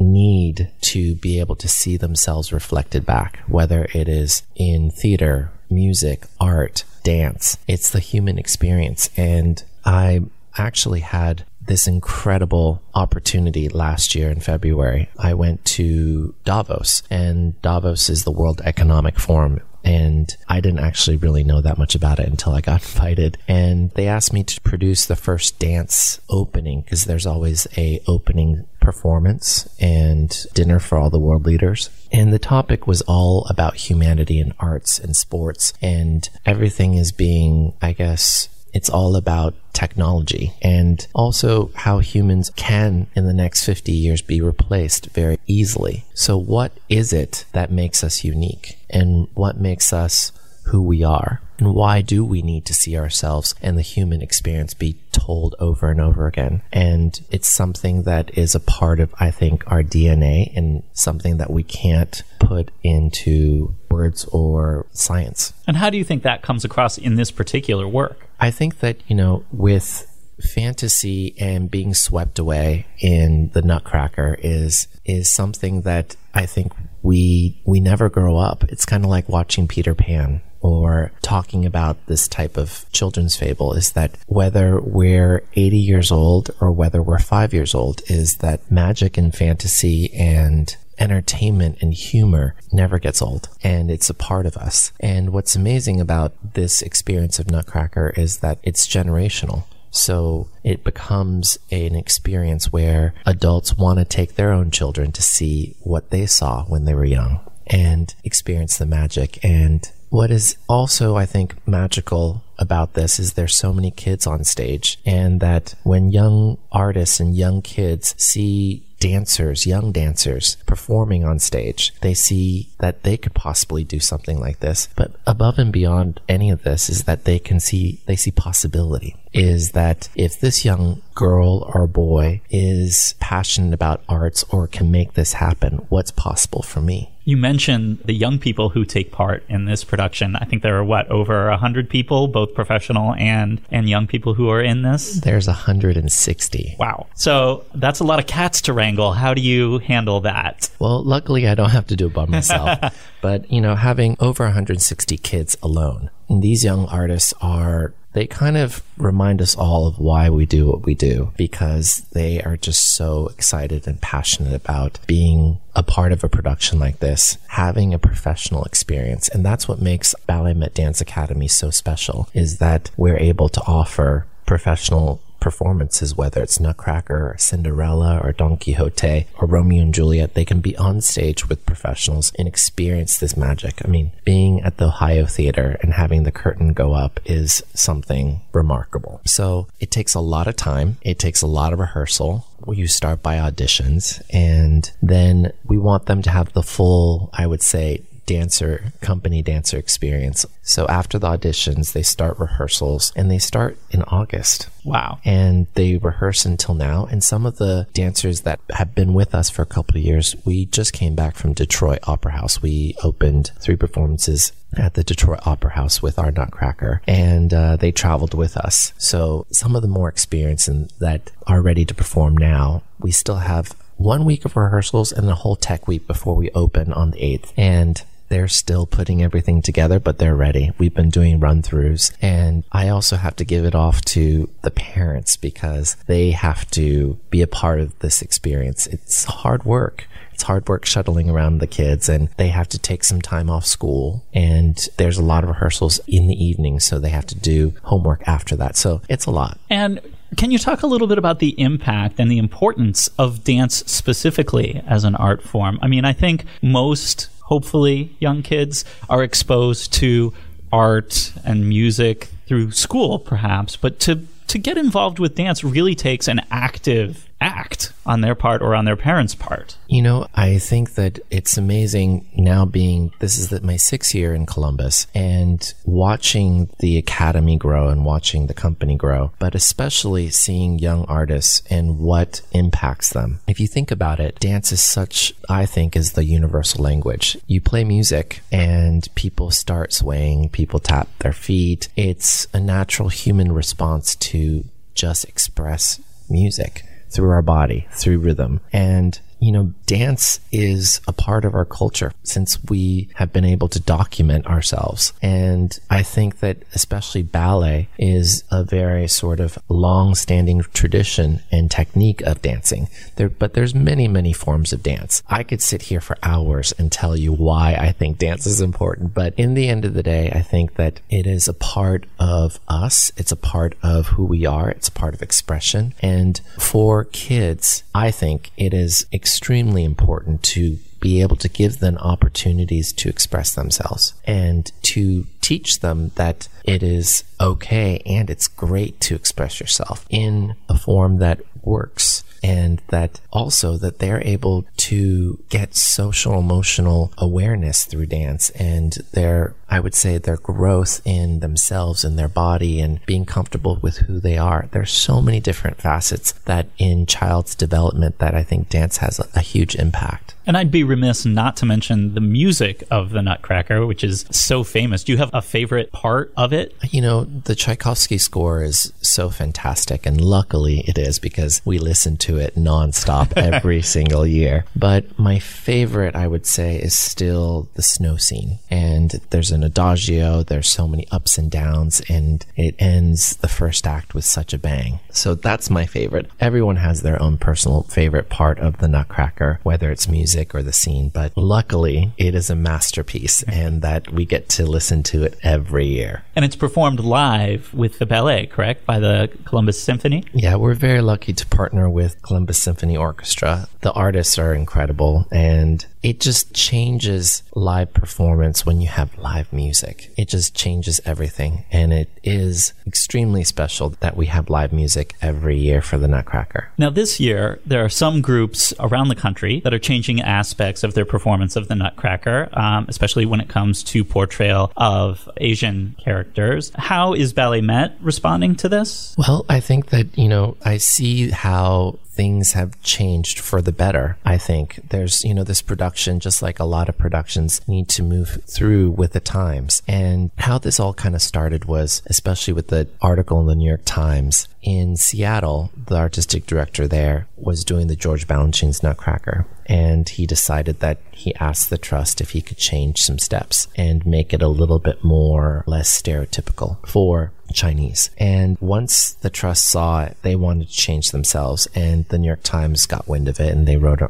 need 0.00 0.72
to 0.82 1.14
be 1.14 1.38
able 1.38 1.56
to 1.56 1.68
see 1.68 1.96
themselves 1.96 2.52
reflected 2.52 3.06
back, 3.06 3.38
whether 3.46 3.86
it 3.94 4.08
is 4.08 4.42
in 4.56 4.90
theater, 4.90 5.52
music, 5.70 6.26
art, 6.40 6.84
dance. 7.04 7.58
It's 7.68 7.90
the 7.90 8.00
human 8.00 8.38
experience. 8.38 9.08
And 9.16 9.62
I 9.84 10.22
actually 10.56 11.00
had 11.00 11.44
this 11.66 11.86
incredible 11.86 12.82
opportunity 12.94 13.68
last 13.68 14.14
year 14.14 14.30
in 14.30 14.40
February. 14.40 15.08
I 15.18 15.34
went 15.34 15.64
to 15.66 16.34
Davos, 16.44 17.02
and 17.10 17.60
Davos 17.62 18.08
is 18.08 18.24
the 18.24 18.32
World 18.32 18.60
Economic 18.64 19.18
Forum. 19.18 19.60
And 19.84 20.34
I 20.48 20.60
didn't 20.60 20.80
actually 20.80 21.18
really 21.18 21.44
know 21.44 21.60
that 21.60 21.76
much 21.76 21.94
about 21.94 22.18
it 22.18 22.26
until 22.26 22.54
I 22.54 22.62
got 22.62 22.82
invited. 22.94 23.36
And 23.46 23.90
they 23.90 24.08
asked 24.08 24.32
me 24.32 24.42
to 24.42 24.60
produce 24.62 25.04
the 25.04 25.16
first 25.16 25.58
dance 25.58 26.20
opening 26.30 26.80
because 26.80 27.04
there's 27.04 27.26
always 27.26 27.66
a 27.76 28.00
opening 28.06 28.66
performance 28.80 29.68
and 29.78 30.34
dinner 30.54 30.78
for 30.78 30.96
all 30.96 31.10
the 31.10 31.18
world 31.18 31.44
leaders. 31.44 31.90
And 32.10 32.32
the 32.32 32.38
topic 32.38 32.86
was 32.86 33.02
all 33.02 33.46
about 33.50 33.76
humanity 33.76 34.40
and 34.40 34.54
arts 34.58 34.98
and 34.98 35.14
sports. 35.14 35.74
And 35.82 36.28
everything 36.46 36.94
is 36.94 37.12
being, 37.12 37.74
I 37.82 37.92
guess, 37.92 38.48
it's 38.74 38.90
all 38.90 39.16
about 39.16 39.54
technology 39.72 40.52
and 40.60 41.06
also 41.14 41.70
how 41.74 42.00
humans 42.00 42.50
can 42.56 43.06
in 43.14 43.26
the 43.26 43.32
next 43.32 43.64
50 43.64 43.92
years 43.92 44.20
be 44.20 44.40
replaced 44.40 45.06
very 45.10 45.38
easily. 45.46 46.04
So 46.14 46.36
what 46.36 46.72
is 46.88 47.12
it 47.12 47.44
that 47.52 47.70
makes 47.70 48.04
us 48.04 48.24
unique 48.24 48.78
and 48.90 49.28
what 49.34 49.58
makes 49.58 49.92
us 49.92 50.32
who 50.66 50.82
we 50.82 51.02
are? 51.02 51.40
And 51.58 51.72
why 51.72 52.00
do 52.00 52.24
we 52.24 52.42
need 52.42 52.64
to 52.66 52.74
see 52.74 52.98
ourselves 52.98 53.54
and 53.62 53.78
the 53.78 53.82
human 53.82 54.22
experience 54.22 54.74
be 54.74 54.96
told 55.12 55.54
over 55.60 55.88
and 55.88 56.00
over 56.00 56.26
again? 56.26 56.62
And 56.72 57.18
it's 57.30 57.48
something 57.48 58.02
that 58.02 58.36
is 58.36 58.54
a 58.54 58.60
part 58.60 58.98
of, 58.98 59.14
I 59.20 59.30
think, 59.30 59.62
our 59.70 59.82
DNA 59.82 60.52
and 60.56 60.82
something 60.92 61.36
that 61.36 61.50
we 61.50 61.62
can't 61.62 62.22
put 62.40 62.72
into 62.82 63.76
words 63.94 64.24
or 64.26 64.86
science. 64.92 65.52
And 65.66 65.76
how 65.76 65.90
do 65.90 65.96
you 65.96 66.04
think 66.04 66.22
that 66.22 66.42
comes 66.42 66.64
across 66.64 66.98
in 66.98 67.14
this 67.16 67.30
particular 67.30 67.86
work? 67.86 68.26
I 68.40 68.50
think 68.50 68.80
that, 68.80 68.98
you 69.06 69.16
know, 69.16 69.44
with 69.52 70.06
fantasy 70.40 71.34
and 71.38 71.70
being 71.70 71.94
swept 71.94 72.38
away 72.38 72.86
in 72.98 73.50
the 73.54 73.62
Nutcracker 73.62 74.36
is 74.42 74.88
is 75.04 75.30
something 75.30 75.82
that 75.82 76.16
I 76.34 76.46
think 76.46 76.72
we 77.02 77.60
we 77.64 77.80
never 77.80 78.08
grow 78.08 78.36
up. 78.36 78.64
It's 78.64 78.84
kind 78.84 79.04
of 79.04 79.10
like 79.10 79.28
watching 79.28 79.68
Peter 79.68 79.94
Pan 79.94 80.40
or 80.60 81.12
talking 81.20 81.66
about 81.66 82.06
this 82.06 82.26
type 82.26 82.56
of 82.56 82.86
children's 82.90 83.36
fable 83.36 83.74
is 83.74 83.92
that 83.92 84.16
whether 84.26 84.80
we're 84.80 85.44
80 85.54 85.76
years 85.76 86.10
old 86.10 86.50
or 86.58 86.72
whether 86.72 87.02
we're 87.02 87.18
5 87.18 87.52
years 87.52 87.74
old 87.74 88.00
is 88.08 88.38
that 88.38 88.70
magic 88.70 89.18
and 89.18 89.34
fantasy 89.34 90.10
and 90.14 90.74
entertainment 90.98 91.78
and 91.80 91.92
humor 91.94 92.54
never 92.72 92.98
gets 92.98 93.22
old 93.22 93.48
and 93.62 93.90
it's 93.90 94.10
a 94.10 94.14
part 94.14 94.46
of 94.46 94.56
us. 94.56 94.92
And 95.00 95.30
what's 95.30 95.56
amazing 95.56 96.00
about 96.00 96.54
this 96.54 96.82
experience 96.82 97.38
of 97.38 97.50
Nutcracker 97.50 98.12
is 98.16 98.38
that 98.38 98.58
it's 98.62 98.86
generational. 98.86 99.64
So 99.90 100.48
it 100.64 100.82
becomes 100.82 101.58
an 101.70 101.94
experience 101.94 102.72
where 102.72 103.14
adults 103.24 103.78
want 103.78 104.00
to 104.00 104.04
take 104.04 104.34
their 104.34 104.52
own 104.52 104.72
children 104.72 105.12
to 105.12 105.22
see 105.22 105.76
what 105.80 106.10
they 106.10 106.26
saw 106.26 106.64
when 106.64 106.84
they 106.84 106.94
were 106.94 107.04
young 107.04 107.40
and 107.68 108.12
experience 108.24 108.76
the 108.76 108.86
magic. 108.86 109.38
And 109.44 109.88
what 110.14 110.30
is 110.30 110.56
also, 110.68 111.16
I 111.16 111.26
think, 111.26 111.56
magical 111.66 112.44
about 112.56 112.94
this 112.94 113.18
is 113.18 113.32
there's 113.32 113.56
so 113.56 113.72
many 113.72 113.90
kids 113.90 114.28
on 114.28 114.44
stage 114.44 114.96
and 115.04 115.40
that 115.40 115.74
when 115.82 116.12
young 116.12 116.56
artists 116.70 117.18
and 117.18 117.36
young 117.36 117.62
kids 117.62 118.14
see 118.16 118.86
dancers, 119.00 119.66
young 119.66 119.90
dancers 119.90 120.56
performing 120.66 121.24
on 121.24 121.40
stage, 121.40 121.92
they 122.00 122.14
see 122.14 122.70
that 122.78 123.02
they 123.02 123.16
could 123.16 123.34
possibly 123.34 123.82
do 123.82 123.98
something 123.98 124.38
like 124.38 124.60
this. 124.60 124.88
But 124.94 125.16
above 125.26 125.58
and 125.58 125.72
beyond 125.72 126.20
any 126.28 126.48
of 126.48 126.62
this 126.62 126.88
is 126.88 127.02
that 127.04 127.24
they 127.24 127.40
can 127.40 127.58
see, 127.58 128.00
they 128.06 128.14
see 128.14 128.30
possibility. 128.30 129.16
Is 129.32 129.72
that 129.72 130.08
if 130.14 130.38
this 130.38 130.64
young 130.64 131.02
girl 131.16 131.68
or 131.74 131.88
boy 131.88 132.40
is 132.50 133.16
passionate 133.18 133.74
about 133.74 134.04
arts 134.08 134.44
or 134.48 134.68
can 134.68 134.92
make 134.92 135.14
this 135.14 135.32
happen, 135.32 135.84
what's 135.88 136.12
possible 136.12 136.62
for 136.62 136.80
me? 136.80 137.10
You 137.24 137.36
mentioned 137.36 138.00
the 138.04 138.12
young 138.12 138.38
people 138.38 138.68
who 138.68 138.84
take 138.84 139.10
part 139.10 139.44
in 139.48 139.64
this 139.64 139.82
production. 139.82 140.36
I 140.36 140.44
think 140.44 140.62
there 140.62 140.76
are 140.76 140.84
what 140.84 141.08
over 141.10 141.48
a 141.48 141.56
hundred 141.56 141.88
people, 141.88 142.28
both 142.28 142.54
professional 142.54 143.14
and 143.14 143.60
and 143.70 143.88
young 143.88 144.06
people 144.06 144.34
who 144.34 144.50
are 144.50 144.60
in 144.62 144.82
this. 144.82 145.20
There's 145.20 145.46
160. 145.46 146.76
Wow! 146.78 147.06
So 147.14 147.64
that's 147.74 148.00
a 148.00 148.04
lot 148.04 148.18
of 148.18 148.26
cats 148.26 148.60
to 148.62 148.72
wrangle. 148.72 149.12
How 149.12 149.32
do 149.32 149.40
you 149.40 149.78
handle 149.78 150.20
that? 150.20 150.68
Well, 150.78 151.02
luckily 151.02 151.48
I 151.48 151.54
don't 151.54 151.70
have 151.70 151.86
to 151.88 151.96
do 151.96 152.08
it 152.08 152.12
by 152.12 152.26
myself. 152.26 152.78
but 153.22 153.50
you 153.50 153.60
know, 153.60 153.74
having 153.74 154.16
over 154.20 154.44
160 154.44 155.16
kids 155.18 155.56
alone, 155.62 156.10
and 156.28 156.42
these 156.42 156.62
young 156.62 156.86
artists 156.86 157.32
are 157.40 157.94
they 158.14 158.26
kind 158.26 158.56
of 158.56 158.82
remind 158.96 159.42
us 159.42 159.54
all 159.54 159.86
of 159.86 159.98
why 159.98 160.30
we 160.30 160.46
do 160.46 160.66
what 160.66 160.86
we 160.86 160.94
do 160.94 161.32
because 161.36 162.00
they 162.12 162.40
are 162.42 162.56
just 162.56 162.96
so 162.96 163.26
excited 163.28 163.86
and 163.86 164.00
passionate 164.00 164.54
about 164.54 164.98
being 165.06 165.60
a 165.74 165.82
part 165.82 166.12
of 166.12 166.22
a 166.24 166.28
production 166.28 166.78
like 166.78 167.00
this, 167.00 167.36
having 167.48 167.92
a 167.92 167.98
professional 167.98 168.64
experience. 168.64 169.28
And 169.28 169.44
that's 169.44 169.68
what 169.68 169.82
makes 169.82 170.14
BalletMet 170.28 170.74
Dance 170.74 171.00
Academy 171.00 171.48
so 171.48 171.70
special 171.70 172.28
is 172.32 172.58
that 172.58 172.90
we're 172.96 173.18
able 173.18 173.48
to 173.48 173.60
offer 173.66 174.26
professional 174.46 175.20
performances, 175.44 176.16
whether 176.16 176.42
it's 176.42 176.58
Nutcracker 176.58 177.28
or 177.32 177.36
Cinderella 177.36 178.18
or 178.18 178.32
Don 178.32 178.56
Quixote 178.56 179.26
or 179.38 179.46
Romeo 179.46 179.82
and 179.82 179.92
Juliet, 179.92 180.32
they 180.32 180.46
can 180.46 180.60
be 180.60 180.74
on 180.78 181.02
stage 181.02 181.50
with 181.50 181.66
professionals 181.66 182.32
and 182.38 182.48
experience 182.48 183.18
this 183.18 183.36
magic. 183.36 183.84
I 183.84 183.88
mean, 183.88 184.12
being 184.24 184.62
at 184.62 184.78
the 184.78 184.86
Ohio 184.86 185.26
Theater 185.26 185.76
and 185.82 185.92
having 185.92 186.22
the 186.22 186.32
curtain 186.32 186.72
go 186.72 186.94
up 186.94 187.20
is 187.26 187.62
something 187.74 188.40
remarkable. 188.54 189.20
So 189.26 189.68
it 189.80 189.90
takes 189.90 190.14
a 190.14 190.20
lot 190.20 190.46
of 190.46 190.56
time. 190.56 190.96
It 191.02 191.18
takes 191.18 191.42
a 191.42 191.46
lot 191.46 191.74
of 191.74 191.78
rehearsal. 191.78 192.46
You 192.66 192.86
start 192.86 193.22
by 193.22 193.36
auditions 193.36 194.22
and 194.30 194.90
then 195.02 195.52
we 195.66 195.76
want 195.76 196.06
them 196.06 196.22
to 196.22 196.30
have 196.30 196.54
the 196.54 196.62
full, 196.62 197.28
I 197.34 197.46
would 197.46 197.60
say, 197.60 198.00
dancer, 198.26 198.92
company 199.00 199.42
dancer 199.42 199.78
experience. 199.78 200.46
So 200.62 200.86
after 200.86 201.18
the 201.18 201.28
auditions, 201.28 201.92
they 201.92 202.02
start 202.02 202.38
rehearsals 202.38 203.12
and 203.16 203.30
they 203.30 203.38
start 203.38 203.78
in 203.90 204.02
August. 204.04 204.68
Wow. 204.84 205.18
And 205.24 205.66
they 205.74 205.96
rehearse 205.96 206.44
until 206.44 206.74
now. 206.74 207.06
And 207.06 207.22
some 207.22 207.46
of 207.46 207.56
the 207.56 207.86
dancers 207.92 208.42
that 208.42 208.60
have 208.70 208.94
been 208.94 209.14
with 209.14 209.34
us 209.34 209.50
for 209.50 209.62
a 209.62 209.66
couple 209.66 209.96
of 209.96 210.02
years, 210.02 210.36
we 210.44 210.66
just 210.66 210.92
came 210.92 211.14
back 211.14 211.36
from 211.36 211.52
Detroit 211.52 212.00
Opera 212.04 212.32
House. 212.32 212.60
We 212.60 212.94
opened 213.02 213.50
three 213.60 213.76
performances 213.76 214.52
at 214.76 214.94
the 214.94 215.04
Detroit 215.04 215.46
Opera 215.46 215.70
House 215.70 216.02
with 216.02 216.18
our 216.18 216.30
Nutcracker, 216.30 217.00
and 217.06 217.54
uh, 217.54 217.76
they 217.76 217.92
traveled 217.92 218.34
with 218.34 218.56
us. 218.56 218.92
So 218.98 219.46
some 219.50 219.76
of 219.76 219.82
the 219.82 219.88
more 219.88 220.08
experienced 220.08 220.68
and 220.68 220.90
that 220.98 221.30
are 221.46 221.62
ready 221.62 221.84
to 221.84 221.94
perform 221.94 222.36
now, 222.36 222.82
we 222.98 223.10
still 223.10 223.36
have 223.36 223.74
one 223.96 224.24
week 224.24 224.44
of 224.44 224.56
rehearsals 224.56 225.12
and 225.12 225.28
the 225.28 225.36
whole 225.36 225.56
tech 225.56 225.86
week 225.86 226.06
before 226.06 226.34
we 226.34 226.50
open 226.50 226.92
on 226.92 227.12
the 227.12 227.18
8th. 227.18 227.52
And 227.56 228.02
they're 228.34 228.48
still 228.48 228.84
putting 228.84 229.22
everything 229.22 229.62
together, 229.62 230.00
but 230.00 230.18
they're 230.18 230.34
ready. 230.34 230.72
We've 230.76 230.92
been 230.92 231.08
doing 231.08 231.38
run 231.38 231.62
throughs. 231.62 232.12
And 232.20 232.64
I 232.72 232.88
also 232.88 233.14
have 233.14 233.36
to 233.36 233.44
give 233.44 233.64
it 233.64 233.76
off 233.76 234.00
to 234.06 234.50
the 234.62 234.72
parents 234.72 235.36
because 235.36 235.94
they 236.08 236.32
have 236.32 236.68
to 236.72 237.16
be 237.30 237.42
a 237.42 237.46
part 237.46 237.78
of 237.78 237.96
this 238.00 238.22
experience. 238.22 238.88
It's 238.88 239.24
hard 239.24 239.64
work. 239.64 240.08
It's 240.32 240.42
hard 240.42 240.68
work 240.68 240.84
shuttling 240.84 241.30
around 241.30 241.58
the 241.58 241.68
kids 241.68 242.08
and 242.08 242.28
they 242.36 242.48
have 242.48 242.68
to 242.70 242.78
take 242.78 243.04
some 243.04 243.22
time 243.22 243.48
off 243.48 243.64
school 243.64 244.24
and 244.34 244.88
there's 244.96 245.16
a 245.16 245.22
lot 245.22 245.44
of 245.44 245.50
rehearsals 245.50 246.00
in 246.08 246.26
the 246.26 246.34
evening 246.34 246.80
so 246.80 246.98
they 246.98 247.10
have 247.10 247.26
to 247.26 247.36
do 247.36 247.72
homework 247.84 248.26
after 248.26 248.56
that 248.56 248.74
so 248.74 249.00
it's 249.08 249.26
a 249.26 249.30
lot 249.30 249.60
and 249.70 250.00
can 250.36 250.50
you 250.50 250.58
talk 250.58 250.82
a 250.82 250.88
little 250.88 251.06
bit 251.06 251.18
about 251.18 251.38
the 251.38 251.50
impact 251.60 252.18
and 252.18 252.32
the 252.32 252.38
importance 252.38 253.08
of 253.16 253.44
dance 253.44 253.84
specifically 253.86 254.82
as 254.88 255.04
an 255.04 255.14
art 255.14 255.40
form 255.40 255.78
i 255.82 255.86
mean 255.86 256.04
i 256.04 256.12
think 256.12 256.44
most 256.60 257.28
hopefully 257.44 258.14
young 258.18 258.42
kids 258.42 258.84
are 259.08 259.22
exposed 259.22 259.92
to 259.94 260.32
art 260.72 261.32
and 261.44 261.68
music 261.68 262.28
through 262.46 262.72
school 262.72 263.18
perhaps. 263.18 263.76
But 263.76 264.00
to 264.00 264.26
to 264.48 264.58
get 264.58 264.76
involved 264.76 265.18
with 265.18 265.34
dance 265.34 265.64
really 265.64 265.94
takes 265.94 266.28
an 266.28 266.40
active 266.50 267.28
act 267.44 267.92
on 268.06 268.22
their 268.22 268.34
part 268.34 268.62
or 268.62 268.74
on 268.74 268.86
their 268.86 268.96
parents' 268.96 269.34
part. 269.34 269.76
You 269.86 270.02
know, 270.02 270.26
I 270.34 270.58
think 270.58 270.94
that 270.94 271.20
it's 271.30 271.56
amazing 271.56 272.26
now 272.36 272.64
being 272.64 273.12
this 273.20 273.38
is 273.38 273.50
the, 273.50 273.60
my 273.60 273.76
sixth 273.76 274.14
year 274.14 274.34
in 274.34 274.46
Columbus 274.46 275.06
and 275.14 275.72
watching 275.84 276.70
the 276.80 276.96
academy 276.96 277.56
grow 277.56 277.88
and 277.90 278.04
watching 278.04 278.46
the 278.46 278.54
company 278.54 278.96
grow, 278.96 279.32
but 279.38 279.54
especially 279.54 280.30
seeing 280.30 280.78
young 280.78 281.04
artists 281.04 281.62
and 281.70 281.98
what 281.98 282.40
impacts 282.52 283.10
them. 283.10 283.40
If 283.46 283.60
you 283.60 283.66
think 283.66 283.90
about 283.90 284.20
it, 284.20 284.40
dance 284.40 284.72
is 284.72 284.82
such, 284.82 285.34
I 285.48 285.66
think, 285.66 285.96
is 285.96 286.12
the 286.12 286.24
universal 286.24 286.82
language. 286.82 287.36
You 287.46 287.60
play 287.60 287.84
music 287.84 288.40
and 288.50 289.06
people 289.14 289.50
start 289.50 289.92
swaying, 289.92 290.48
people 290.50 290.80
tap 290.80 291.08
their 291.18 291.32
feet. 291.32 291.88
It's 291.94 292.46
a 292.54 292.60
natural 292.60 293.10
human 293.10 293.52
response 293.52 294.16
to 294.16 294.64
just 294.94 295.24
express 295.24 296.00
music 296.30 296.84
through 297.14 297.30
our 297.30 297.42
body, 297.42 297.86
through 297.92 298.18
rhythm. 298.18 298.60
And 298.72 299.18
you 299.40 299.52
know, 299.52 299.72
dance 299.86 300.40
is 300.52 301.00
a 301.06 301.12
part 301.12 301.44
of 301.44 301.54
our 301.54 301.64
culture 301.64 302.12
since 302.22 302.62
we 302.64 303.08
have 303.14 303.32
been 303.32 303.44
able 303.44 303.68
to 303.68 303.80
document 303.80 304.46
ourselves. 304.46 305.12
And 305.22 305.78
I 305.90 306.02
think 306.02 306.40
that 306.40 306.58
especially 306.74 307.22
ballet 307.22 307.88
is 307.98 308.44
a 308.50 308.64
very 308.64 309.08
sort 309.08 309.40
of 309.40 309.58
long 309.68 310.14
standing 310.14 310.62
tradition 310.72 311.42
and 311.50 311.70
technique 311.70 312.20
of 312.22 312.42
dancing. 312.42 312.88
There, 313.16 313.28
but 313.28 313.54
there's 313.54 313.74
many, 313.74 314.08
many 314.08 314.32
forms 314.32 314.72
of 314.72 314.82
dance. 314.82 315.22
I 315.28 315.42
could 315.42 315.62
sit 315.62 315.82
here 315.82 316.00
for 316.00 316.16
hours 316.22 316.72
and 316.78 316.90
tell 316.90 317.16
you 317.16 317.32
why 317.32 317.74
I 317.74 317.92
think 317.92 318.18
dance 318.18 318.46
is 318.46 318.60
important. 318.60 319.14
But 319.14 319.34
in 319.36 319.54
the 319.54 319.68
end 319.68 319.84
of 319.84 319.94
the 319.94 320.02
day, 320.02 320.30
I 320.34 320.42
think 320.42 320.74
that 320.74 321.00
it 321.10 321.26
is 321.26 321.48
a 321.48 321.54
part 321.54 322.06
of 322.18 322.58
us. 322.68 323.12
It's 323.16 323.32
a 323.32 323.36
part 323.36 323.74
of 323.82 324.08
who 324.08 324.24
we 324.24 324.46
are. 324.46 324.70
It's 324.70 324.88
a 324.88 324.92
part 324.92 325.14
of 325.14 325.22
expression. 325.22 325.94
And 326.00 326.40
for 326.58 327.04
kids, 327.04 327.82
I 327.94 328.10
think 328.10 328.50
it 328.56 328.72
is 328.72 329.06
extremely 329.12 329.73
important 329.82 330.42
to 330.42 330.78
be 331.00 331.20
able 331.20 331.36
to 331.36 331.48
give 331.48 331.80
them 331.80 331.98
opportunities 331.98 332.92
to 332.92 333.08
express 333.08 333.54
themselves 333.54 334.14
and 334.24 334.70
to 334.82 335.26
teach 335.40 335.80
them 335.80 336.10
that 336.14 336.48
it 336.64 336.82
is 336.82 337.24
okay 337.40 338.00
and 338.06 338.30
it's 338.30 338.48
great 338.48 339.00
to 339.00 339.14
express 339.14 339.60
yourself 339.60 340.06
in 340.08 340.54
a 340.68 340.78
form 340.78 341.18
that 341.18 341.40
works 341.62 342.13
and 342.44 342.82
that 342.88 343.20
also 343.32 343.78
that 343.78 344.00
they're 344.00 344.20
able 344.22 344.66
to 344.76 345.42
get 345.48 345.74
social 345.74 346.38
emotional 346.38 347.10
awareness 347.16 347.86
through 347.86 348.04
dance 348.04 348.50
and 348.50 348.98
their 349.12 349.54
I 349.70 349.80
would 349.80 349.94
say 349.94 350.18
their 350.18 350.36
growth 350.36 351.00
in 351.06 351.40
themselves 351.40 352.04
and 352.04 352.18
their 352.18 352.28
body 352.28 352.80
and 352.80 353.04
being 353.06 353.24
comfortable 353.24 353.78
with 353.80 353.96
who 353.96 354.20
they 354.20 354.36
are. 354.36 354.68
There's 354.70 354.92
so 354.92 355.22
many 355.22 355.40
different 355.40 355.80
facets 355.80 356.32
that 356.44 356.68
in 356.76 357.06
child's 357.06 357.54
development 357.54 358.18
that 358.18 358.34
I 358.34 358.42
think 358.42 358.68
dance 358.68 358.98
has 358.98 359.20
a, 359.34 359.40
huge 359.40 359.74
impact. 359.74 360.33
And 360.46 360.56
I'd 360.56 360.70
be 360.70 360.84
remiss 360.84 361.24
not 361.24 361.56
to 361.58 361.66
mention 361.66 362.14
the 362.14 362.20
music 362.20 362.84
of 362.90 363.10
the 363.10 363.22
Nutcracker, 363.22 363.86
which 363.86 364.04
is 364.04 364.26
so 364.30 364.62
famous. 364.62 365.02
Do 365.02 365.12
you 365.12 365.18
have 365.18 365.30
a 365.32 365.40
favorite 365.40 365.90
part 365.90 366.32
of 366.36 366.52
it? 366.52 366.74
You 366.90 367.00
know, 367.00 367.24
the 367.24 367.54
Tchaikovsky 367.54 368.18
score 368.18 368.62
is 368.62 368.92
so 369.00 369.30
fantastic, 369.30 370.04
and 370.04 370.20
luckily 370.20 370.80
it 370.80 370.98
is 370.98 371.18
because 371.18 371.62
we 371.64 371.78
listen 371.78 372.16
to 372.18 372.36
it 372.36 372.56
nonstop 372.56 373.32
every 373.36 373.80
single 373.80 374.26
year. 374.26 374.66
But 374.76 375.18
my 375.18 375.38
favorite, 375.38 376.14
I 376.14 376.26
would 376.26 376.46
say, 376.46 376.76
is 376.76 376.96
still 376.96 377.68
the 377.74 377.82
snow 377.82 378.16
scene. 378.16 378.58
And 378.70 379.12
there's 379.30 379.50
an 379.50 379.64
adagio, 379.64 380.42
there's 380.42 380.70
so 380.70 380.86
many 380.86 381.06
ups 381.10 381.38
and 381.38 381.50
downs, 381.50 382.02
and 382.08 382.44
it 382.54 382.74
ends 382.78 383.36
the 383.36 383.48
first 383.48 383.86
act 383.86 384.14
with 384.14 384.24
such 384.26 384.52
a 384.52 384.58
bang. 384.58 385.00
So 385.10 385.34
that's 385.34 385.70
my 385.70 385.86
favorite. 385.86 386.30
Everyone 386.38 386.76
has 386.76 387.00
their 387.00 387.20
own 387.20 387.38
personal 387.38 387.84
favorite 387.84 388.28
part 388.28 388.58
of 388.58 388.78
the 388.78 388.88
Nutcracker, 388.88 389.60
whether 389.62 389.90
it's 389.90 390.06
music 390.06 390.33
or 390.34 390.62
the 390.62 390.72
scene, 390.72 391.08
but 391.10 391.36
luckily 391.36 392.12
it 392.16 392.34
is 392.34 392.50
a 392.50 392.56
masterpiece 392.56 393.42
and 393.44 393.82
that 393.82 394.12
we 394.12 394.24
get 394.24 394.48
to 394.48 394.66
listen 394.66 395.02
to 395.04 395.22
it 395.22 395.38
every 395.42 395.86
year. 395.86 396.24
And 396.34 396.44
it's 396.44 396.56
performed 396.56 397.00
live 397.00 397.72
with 397.72 397.98
the 397.98 398.06
ballet, 398.06 398.46
correct? 398.46 398.84
By 398.86 398.98
the 398.98 399.30
Columbus 399.44 399.80
Symphony? 399.82 400.24
Yeah, 400.32 400.56
we're 400.56 400.74
very 400.74 401.00
lucky 401.00 401.32
to 401.32 401.46
partner 401.46 401.88
with 401.88 402.20
Columbus 402.22 402.58
Symphony 402.58 402.96
Orchestra. 402.96 403.68
The 403.82 403.92
artists 403.92 404.38
are 404.38 404.54
incredible 404.54 405.28
and 405.30 405.86
it 406.04 406.20
just 406.20 406.52
changes 406.52 407.42
live 407.54 407.94
performance 407.94 408.66
when 408.66 408.82
you 408.82 408.88
have 408.88 409.16
live 409.16 409.50
music. 409.54 410.12
It 410.18 410.28
just 410.28 410.54
changes 410.54 411.00
everything. 411.06 411.64
And 411.72 411.94
it 411.94 412.10
is 412.22 412.74
extremely 412.86 413.42
special 413.42 413.88
that 414.00 414.14
we 414.14 414.26
have 414.26 414.50
live 414.50 414.70
music 414.70 415.14
every 415.22 415.56
year 415.56 415.80
for 415.80 415.96
the 415.96 416.06
Nutcracker. 416.06 416.68
Now, 416.76 416.90
this 416.90 417.18
year, 417.20 417.58
there 417.64 417.82
are 417.82 417.88
some 417.88 418.20
groups 418.20 418.74
around 418.78 419.08
the 419.08 419.14
country 419.14 419.60
that 419.64 419.72
are 419.72 419.78
changing 419.78 420.20
aspects 420.20 420.84
of 420.84 420.92
their 420.92 421.06
performance 421.06 421.56
of 421.56 421.68
the 421.68 421.74
Nutcracker, 421.74 422.50
um, 422.52 422.84
especially 422.86 423.24
when 423.24 423.40
it 423.40 423.48
comes 423.48 423.82
to 423.84 424.04
portrayal 424.04 424.72
of 424.76 425.26
Asian 425.38 425.96
characters. 425.98 426.70
How 426.74 427.14
is 427.14 427.32
BalletMet 427.32 427.96
responding 428.02 428.56
to 428.56 428.68
this? 428.68 429.14
Well, 429.16 429.46
I 429.48 429.60
think 429.60 429.86
that, 429.86 430.18
you 430.18 430.28
know, 430.28 430.58
I 430.62 430.76
see 430.76 431.30
how 431.30 431.98
things 432.14 432.52
have 432.52 432.80
changed 432.82 433.40
for 433.40 433.60
the 433.60 433.72
better. 433.72 434.16
I 434.24 434.38
think 434.38 434.80
there's, 434.90 435.24
you 435.24 435.34
know, 435.34 435.44
this 435.44 435.62
production, 435.62 436.20
just 436.20 436.42
like 436.42 436.60
a 436.60 436.64
lot 436.64 436.88
of 436.88 436.96
productions 436.96 437.66
need 437.66 437.88
to 437.90 438.02
move 438.02 438.38
through 438.46 438.90
with 438.90 439.12
the 439.12 439.20
times. 439.20 439.82
And 439.88 440.30
how 440.38 440.58
this 440.58 440.78
all 440.78 440.94
kind 440.94 441.14
of 441.14 441.22
started 441.22 441.64
was, 441.64 442.02
especially 442.06 442.54
with 442.54 442.68
the 442.68 442.88
article 443.02 443.40
in 443.40 443.46
the 443.46 443.54
New 443.54 443.68
York 443.68 443.82
Times 443.84 444.48
in 444.62 444.96
Seattle, 444.96 445.70
the 445.86 445.96
artistic 445.96 446.46
director 446.46 446.88
there 446.88 447.26
was 447.36 447.64
doing 447.64 447.88
the 447.88 447.96
George 447.96 448.26
Balanchine's 448.26 448.82
Nutcracker. 448.82 449.46
And 449.66 450.08
he 450.08 450.26
decided 450.26 450.80
that 450.80 450.98
he 451.10 451.34
asked 451.36 451.70
the 451.70 451.78
trust 451.78 452.20
if 452.20 452.30
he 452.30 452.42
could 452.42 452.58
change 452.58 452.98
some 452.98 453.18
steps 453.18 453.68
and 453.76 454.06
make 454.06 454.32
it 454.32 454.42
a 454.42 454.48
little 454.48 454.78
bit 454.78 455.02
more 455.02 455.64
less 455.66 456.00
stereotypical 456.02 456.86
for 456.86 457.32
Chinese. 457.54 458.10
And 458.18 458.58
once 458.60 459.12
the 459.14 459.30
trust 459.30 459.68
saw 459.68 460.04
it, 460.04 460.16
they 460.22 460.36
wanted 460.36 460.68
to 460.68 460.74
change 460.74 461.10
themselves. 461.10 461.66
And 461.74 462.06
the 462.08 462.18
New 462.18 462.26
York 462.26 462.42
Times 462.42 462.86
got 462.86 463.08
wind 463.08 463.28
of 463.28 463.40
it 463.40 463.52
and 463.52 463.66
they 463.66 463.76
wrote 463.76 464.02
an 464.02 464.08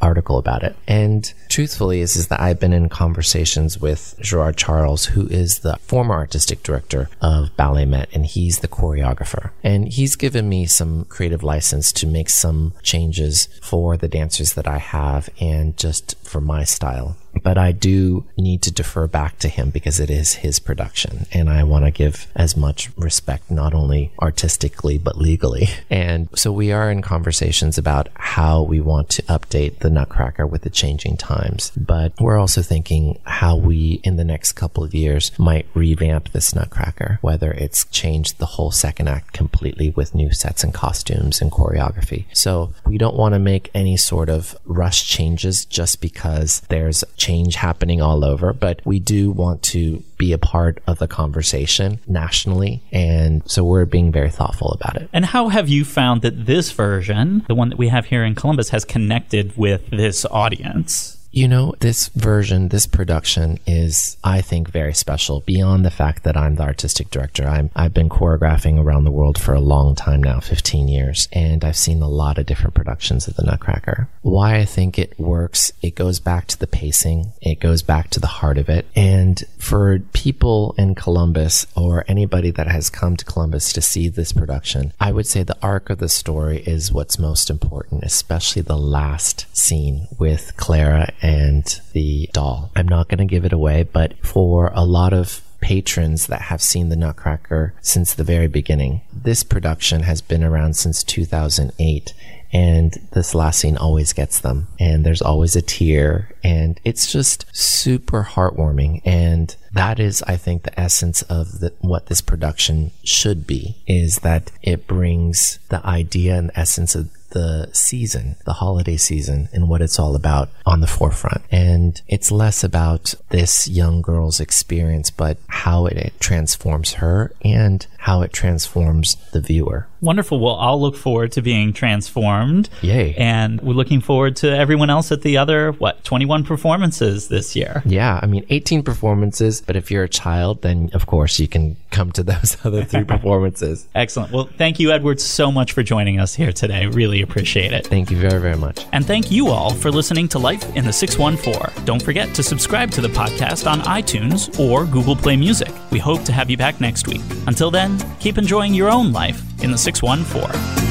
article 0.00 0.38
about 0.38 0.62
it. 0.62 0.76
And 0.88 1.32
truthfully 1.48 2.00
is, 2.00 2.16
is 2.16 2.28
that 2.28 2.40
I've 2.40 2.60
been 2.60 2.72
in 2.72 2.88
conversations 2.88 3.80
with 3.80 4.16
Gerard 4.20 4.56
Charles, 4.56 5.06
who 5.06 5.26
is 5.28 5.60
the 5.60 5.76
former 5.82 6.14
artistic 6.14 6.62
director 6.62 7.08
of 7.20 7.50
BalletMet, 7.56 8.06
and 8.12 8.26
he's 8.26 8.60
the 8.60 8.68
choreographer. 8.68 9.50
And 9.62 9.88
he's 9.88 10.16
given 10.16 10.48
me 10.48 10.66
some 10.66 11.04
creative 11.04 11.42
license 11.42 11.92
to 11.92 12.06
make 12.06 12.30
some 12.30 12.72
changes 12.82 13.48
for 13.62 13.96
the 13.96 14.08
dancers 14.08 14.54
that 14.54 14.66
I 14.66 14.78
have 14.78 15.28
and 15.40 15.76
just 15.76 16.16
for 16.24 16.40
my 16.40 16.64
style 16.64 17.16
but 17.42 17.58
I 17.58 17.72
do 17.72 18.24
need 18.36 18.62
to 18.62 18.72
defer 18.72 19.06
back 19.06 19.38
to 19.40 19.48
him 19.48 19.70
because 19.70 20.00
it 20.00 20.10
is 20.10 20.34
his 20.34 20.58
production 20.58 21.26
and 21.32 21.48
I 21.48 21.62
want 21.64 21.84
to 21.84 21.90
give 21.90 22.26
as 22.34 22.56
much 22.56 22.90
respect, 22.96 23.50
not 23.50 23.74
only 23.74 24.12
artistically, 24.20 24.98
but 24.98 25.18
legally. 25.18 25.68
And 25.88 26.28
so 26.34 26.50
we 26.52 26.72
are 26.72 26.90
in 26.90 27.00
conversations 27.00 27.78
about 27.78 28.08
how 28.14 28.62
we 28.62 28.80
want 28.80 29.08
to 29.10 29.22
update 29.22 29.78
the 29.78 29.88
Nutcracker 29.88 30.46
with 30.46 30.62
the 30.62 30.70
changing 30.70 31.16
times. 31.16 31.70
But 31.76 32.12
we're 32.20 32.38
also 32.38 32.60
thinking 32.60 33.18
how 33.24 33.56
we, 33.56 34.00
in 34.02 34.16
the 34.16 34.24
next 34.24 34.52
couple 34.52 34.82
of 34.82 34.94
years, 34.94 35.30
might 35.38 35.66
revamp 35.74 36.32
this 36.32 36.54
Nutcracker, 36.54 37.18
whether 37.22 37.52
it's 37.52 37.84
changed 37.86 38.38
the 38.38 38.46
whole 38.46 38.72
second 38.72 39.08
act 39.08 39.32
completely 39.32 39.90
with 39.90 40.14
new 40.14 40.32
sets 40.32 40.64
and 40.64 40.74
costumes 40.74 41.40
and 41.40 41.52
choreography. 41.52 42.24
So 42.32 42.74
we 42.84 42.98
don't 42.98 43.16
want 43.16 43.34
to 43.34 43.38
make 43.38 43.70
any 43.72 43.96
sort 43.96 44.28
of 44.28 44.56
rush 44.64 45.06
changes 45.06 45.64
just 45.64 46.00
because 46.00 46.60
there's 46.68 47.04
change 47.16 47.25
happening 47.56 48.00
all 48.00 48.24
over, 48.24 48.52
but 48.52 48.80
we 48.84 48.98
do 48.98 49.30
want 49.30 49.62
to 49.62 50.02
be 50.18 50.32
a 50.32 50.38
part 50.38 50.82
of 50.86 50.98
the 50.98 51.08
conversation 51.08 51.98
nationally. 52.06 52.82
And 52.92 53.42
so 53.50 53.64
we're 53.64 53.84
being 53.84 54.12
very 54.12 54.30
thoughtful 54.30 54.72
about 54.72 54.96
it. 54.96 55.08
And 55.12 55.24
how 55.24 55.48
have 55.48 55.68
you 55.68 55.84
found 55.84 56.22
that 56.22 56.46
this 56.46 56.70
version, 56.72 57.44
the 57.48 57.54
one 57.54 57.68
that 57.68 57.78
we 57.78 57.88
have 57.88 58.06
here 58.06 58.24
in 58.24 58.34
Columbus, 58.34 58.70
has 58.70 58.84
connected 58.84 59.56
with 59.56 59.90
this 59.90 60.24
audience? 60.26 61.15
You 61.36 61.48
know, 61.48 61.74
this 61.80 62.08
version, 62.08 62.70
this 62.70 62.86
production 62.86 63.58
is, 63.66 64.16
I 64.24 64.40
think, 64.40 64.70
very 64.70 64.94
special 64.94 65.40
beyond 65.42 65.84
the 65.84 65.90
fact 65.90 66.22
that 66.22 66.34
I'm 66.34 66.54
the 66.54 66.62
artistic 66.62 67.10
director. 67.10 67.46
I'm, 67.46 67.68
I've 67.76 67.92
been 67.92 68.08
choreographing 68.08 68.82
around 68.82 69.04
the 69.04 69.10
world 69.10 69.38
for 69.38 69.52
a 69.52 69.60
long 69.60 69.94
time 69.94 70.22
now, 70.22 70.40
15 70.40 70.88
years, 70.88 71.28
and 71.34 71.62
I've 71.62 71.76
seen 71.76 72.00
a 72.00 72.08
lot 72.08 72.38
of 72.38 72.46
different 72.46 72.72
productions 72.72 73.28
of 73.28 73.36
the 73.36 73.42
Nutcracker. 73.42 74.08
Why 74.22 74.56
I 74.56 74.64
think 74.64 74.98
it 74.98 75.20
works, 75.20 75.74
it 75.82 75.94
goes 75.94 76.20
back 76.20 76.46
to 76.46 76.58
the 76.58 76.66
pacing, 76.66 77.34
it 77.42 77.60
goes 77.60 77.82
back 77.82 78.08
to 78.12 78.20
the 78.20 78.26
heart 78.26 78.56
of 78.56 78.70
it. 78.70 78.86
And 78.96 79.44
for 79.58 79.98
people 80.14 80.74
in 80.78 80.94
Columbus 80.94 81.66
or 81.76 82.06
anybody 82.08 82.50
that 82.52 82.68
has 82.68 82.88
come 82.88 83.14
to 83.14 83.26
Columbus 83.26 83.74
to 83.74 83.82
see 83.82 84.08
this 84.08 84.32
production, 84.32 84.94
I 84.98 85.12
would 85.12 85.26
say 85.26 85.42
the 85.42 85.58
arc 85.60 85.90
of 85.90 85.98
the 85.98 86.08
story 86.08 86.62
is 86.66 86.94
what's 86.94 87.18
most 87.18 87.50
important, 87.50 88.04
especially 88.04 88.62
the 88.62 88.78
last 88.78 89.44
scene 89.54 90.08
with 90.18 90.56
Clara 90.56 91.12
and 91.26 91.80
the 91.92 92.30
doll. 92.32 92.70
I'm 92.76 92.86
not 92.86 93.08
going 93.08 93.18
to 93.18 93.24
give 93.24 93.44
it 93.44 93.52
away, 93.52 93.82
but 93.82 94.14
for 94.24 94.70
a 94.74 94.84
lot 94.84 95.12
of 95.12 95.42
patrons 95.60 96.28
that 96.28 96.42
have 96.42 96.62
seen 96.62 96.88
the 96.88 96.96
Nutcracker 96.96 97.74
since 97.80 98.14
the 98.14 98.22
very 98.22 98.46
beginning, 98.46 99.00
this 99.12 99.42
production 99.42 100.02
has 100.04 100.20
been 100.20 100.44
around 100.44 100.76
since 100.76 101.02
2008 101.02 102.14
and 102.52 102.94
this 103.12 103.34
last 103.34 103.58
scene 103.58 103.76
always 103.76 104.12
gets 104.12 104.38
them 104.40 104.68
and 104.78 105.04
there's 105.04 105.20
always 105.20 105.56
a 105.56 105.62
tear 105.62 106.30
and 106.44 106.80
it's 106.84 107.10
just 107.10 107.44
super 107.52 108.22
heartwarming 108.22 109.02
and 109.04 109.56
that 109.72 109.98
is 109.98 110.22
i 110.28 110.36
think 110.36 110.62
the 110.62 110.80
essence 110.80 111.22
of 111.22 111.58
the, 111.58 111.72
what 111.80 112.06
this 112.06 112.20
production 112.20 112.92
should 113.02 113.48
be 113.48 113.76
is 113.88 114.20
that 114.20 114.52
it 114.62 114.86
brings 114.86 115.58
the 115.70 115.84
idea 115.84 116.36
and 116.36 116.50
the 116.50 116.58
essence 116.58 116.94
of 116.94 117.10
the 117.36 117.68
season, 117.74 118.34
the 118.46 118.54
holiday 118.54 118.96
season, 118.96 119.46
and 119.52 119.68
what 119.68 119.82
it's 119.82 119.98
all 119.98 120.16
about 120.16 120.48
on 120.64 120.80
the 120.80 120.86
forefront. 120.86 121.42
And 121.50 122.00
it's 122.08 122.32
less 122.32 122.64
about 122.64 123.12
this 123.28 123.68
young 123.68 124.00
girl's 124.00 124.40
experience, 124.40 125.10
but 125.10 125.36
how 125.48 125.84
it, 125.84 125.98
it 125.98 126.18
transforms 126.18 126.94
her 126.94 127.34
and 127.42 127.86
how 127.98 128.22
it 128.22 128.32
transforms 128.32 129.16
the 129.32 129.40
viewer. 129.42 129.86
Wonderful. 130.00 130.38
Well, 130.38 130.56
I'll 130.56 130.80
look 130.80 130.96
forward 130.96 131.32
to 131.32 131.42
being 131.42 131.72
transformed. 131.72 132.70
Yay. 132.80 133.14
And 133.16 133.60
we're 133.60 133.72
looking 133.74 134.00
forward 134.00 134.36
to 134.36 134.56
everyone 134.56 134.90
else 134.90 135.10
at 135.10 135.22
the 135.22 135.38
other, 135.38 135.72
what, 135.72 136.04
21 136.04 136.44
performances 136.44 137.28
this 137.28 137.56
year. 137.56 137.82
Yeah. 137.84 138.20
I 138.22 138.26
mean, 138.26 138.46
18 138.48 138.82
performances, 138.82 139.60
but 139.60 139.74
if 139.74 139.90
you're 139.90 140.04
a 140.04 140.08
child, 140.08 140.62
then 140.62 140.90
of 140.94 141.06
course 141.06 141.40
you 141.40 141.48
can 141.48 141.76
come 141.90 142.12
to 142.12 142.22
those 142.22 142.56
other 142.64 142.84
three 142.84 143.04
performances. 143.04 143.88
Excellent. 143.94 144.32
Well, 144.32 144.48
thank 144.56 144.78
you, 144.78 144.90
Edwaard, 144.90 145.18
so 145.18 145.50
much 145.50 145.72
for 145.72 145.82
joining 145.82 146.20
us 146.20 146.34
here 146.34 146.52
today. 146.52 146.86
Really 146.86 147.25
appreciate 147.28 147.72
it. 147.72 147.86
Thank 147.86 148.10
you 148.10 148.16
very, 148.16 148.40
very 148.40 148.56
much. 148.56 148.86
And 148.92 149.04
thank 149.04 149.30
you 149.30 149.48
all 149.48 149.74
for 149.74 149.90
listening 149.90 150.28
to 150.28 150.38
Life 150.38 150.64
in 150.76 150.84
the 150.84 150.92
614. 150.92 151.84
Don't 151.84 152.02
forget 152.02 152.34
to 152.34 152.42
subscribe 152.42 152.90
to 152.92 153.00
the 153.00 153.08
podcast 153.08 153.70
on 153.70 153.80
iTunes 153.80 154.58
or 154.58 154.84
Google 154.84 155.16
Play 155.16 155.36
Music. 155.36 155.72
We 155.90 155.98
hope 155.98 156.22
to 156.24 156.32
have 156.32 156.48
you 156.48 156.56
back 156.56 156.80
next 156.80 157.08
week. 157.08 157.20
Until 157.46 157.70
then, 157.70 157.98
keep 158.20 158.38
enjoying 158.38 158.74
your 158.74 158.90
own 158.90 159.12
life 159.12 159.42
in 159.62 159.70
the 159.70 159.78
614. 159.78 160.86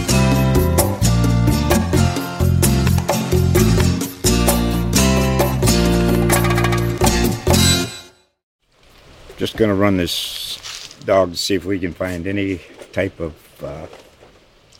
Just 9.37 9.57
going 9.57 9.69
to 9.69 9.75
run 9.75 9.97
this 9.97 10.95
dog 11.05 11.31
to 11.31 11.37
see 11.37 11.55
if 11.55 11.65
we 11.65 11.79
can 11.79 11.93
find 11.93 12.25
any 12.27 12.61
type 12.91 13.19
of 13.19 13.33
uh, 13.63 13.87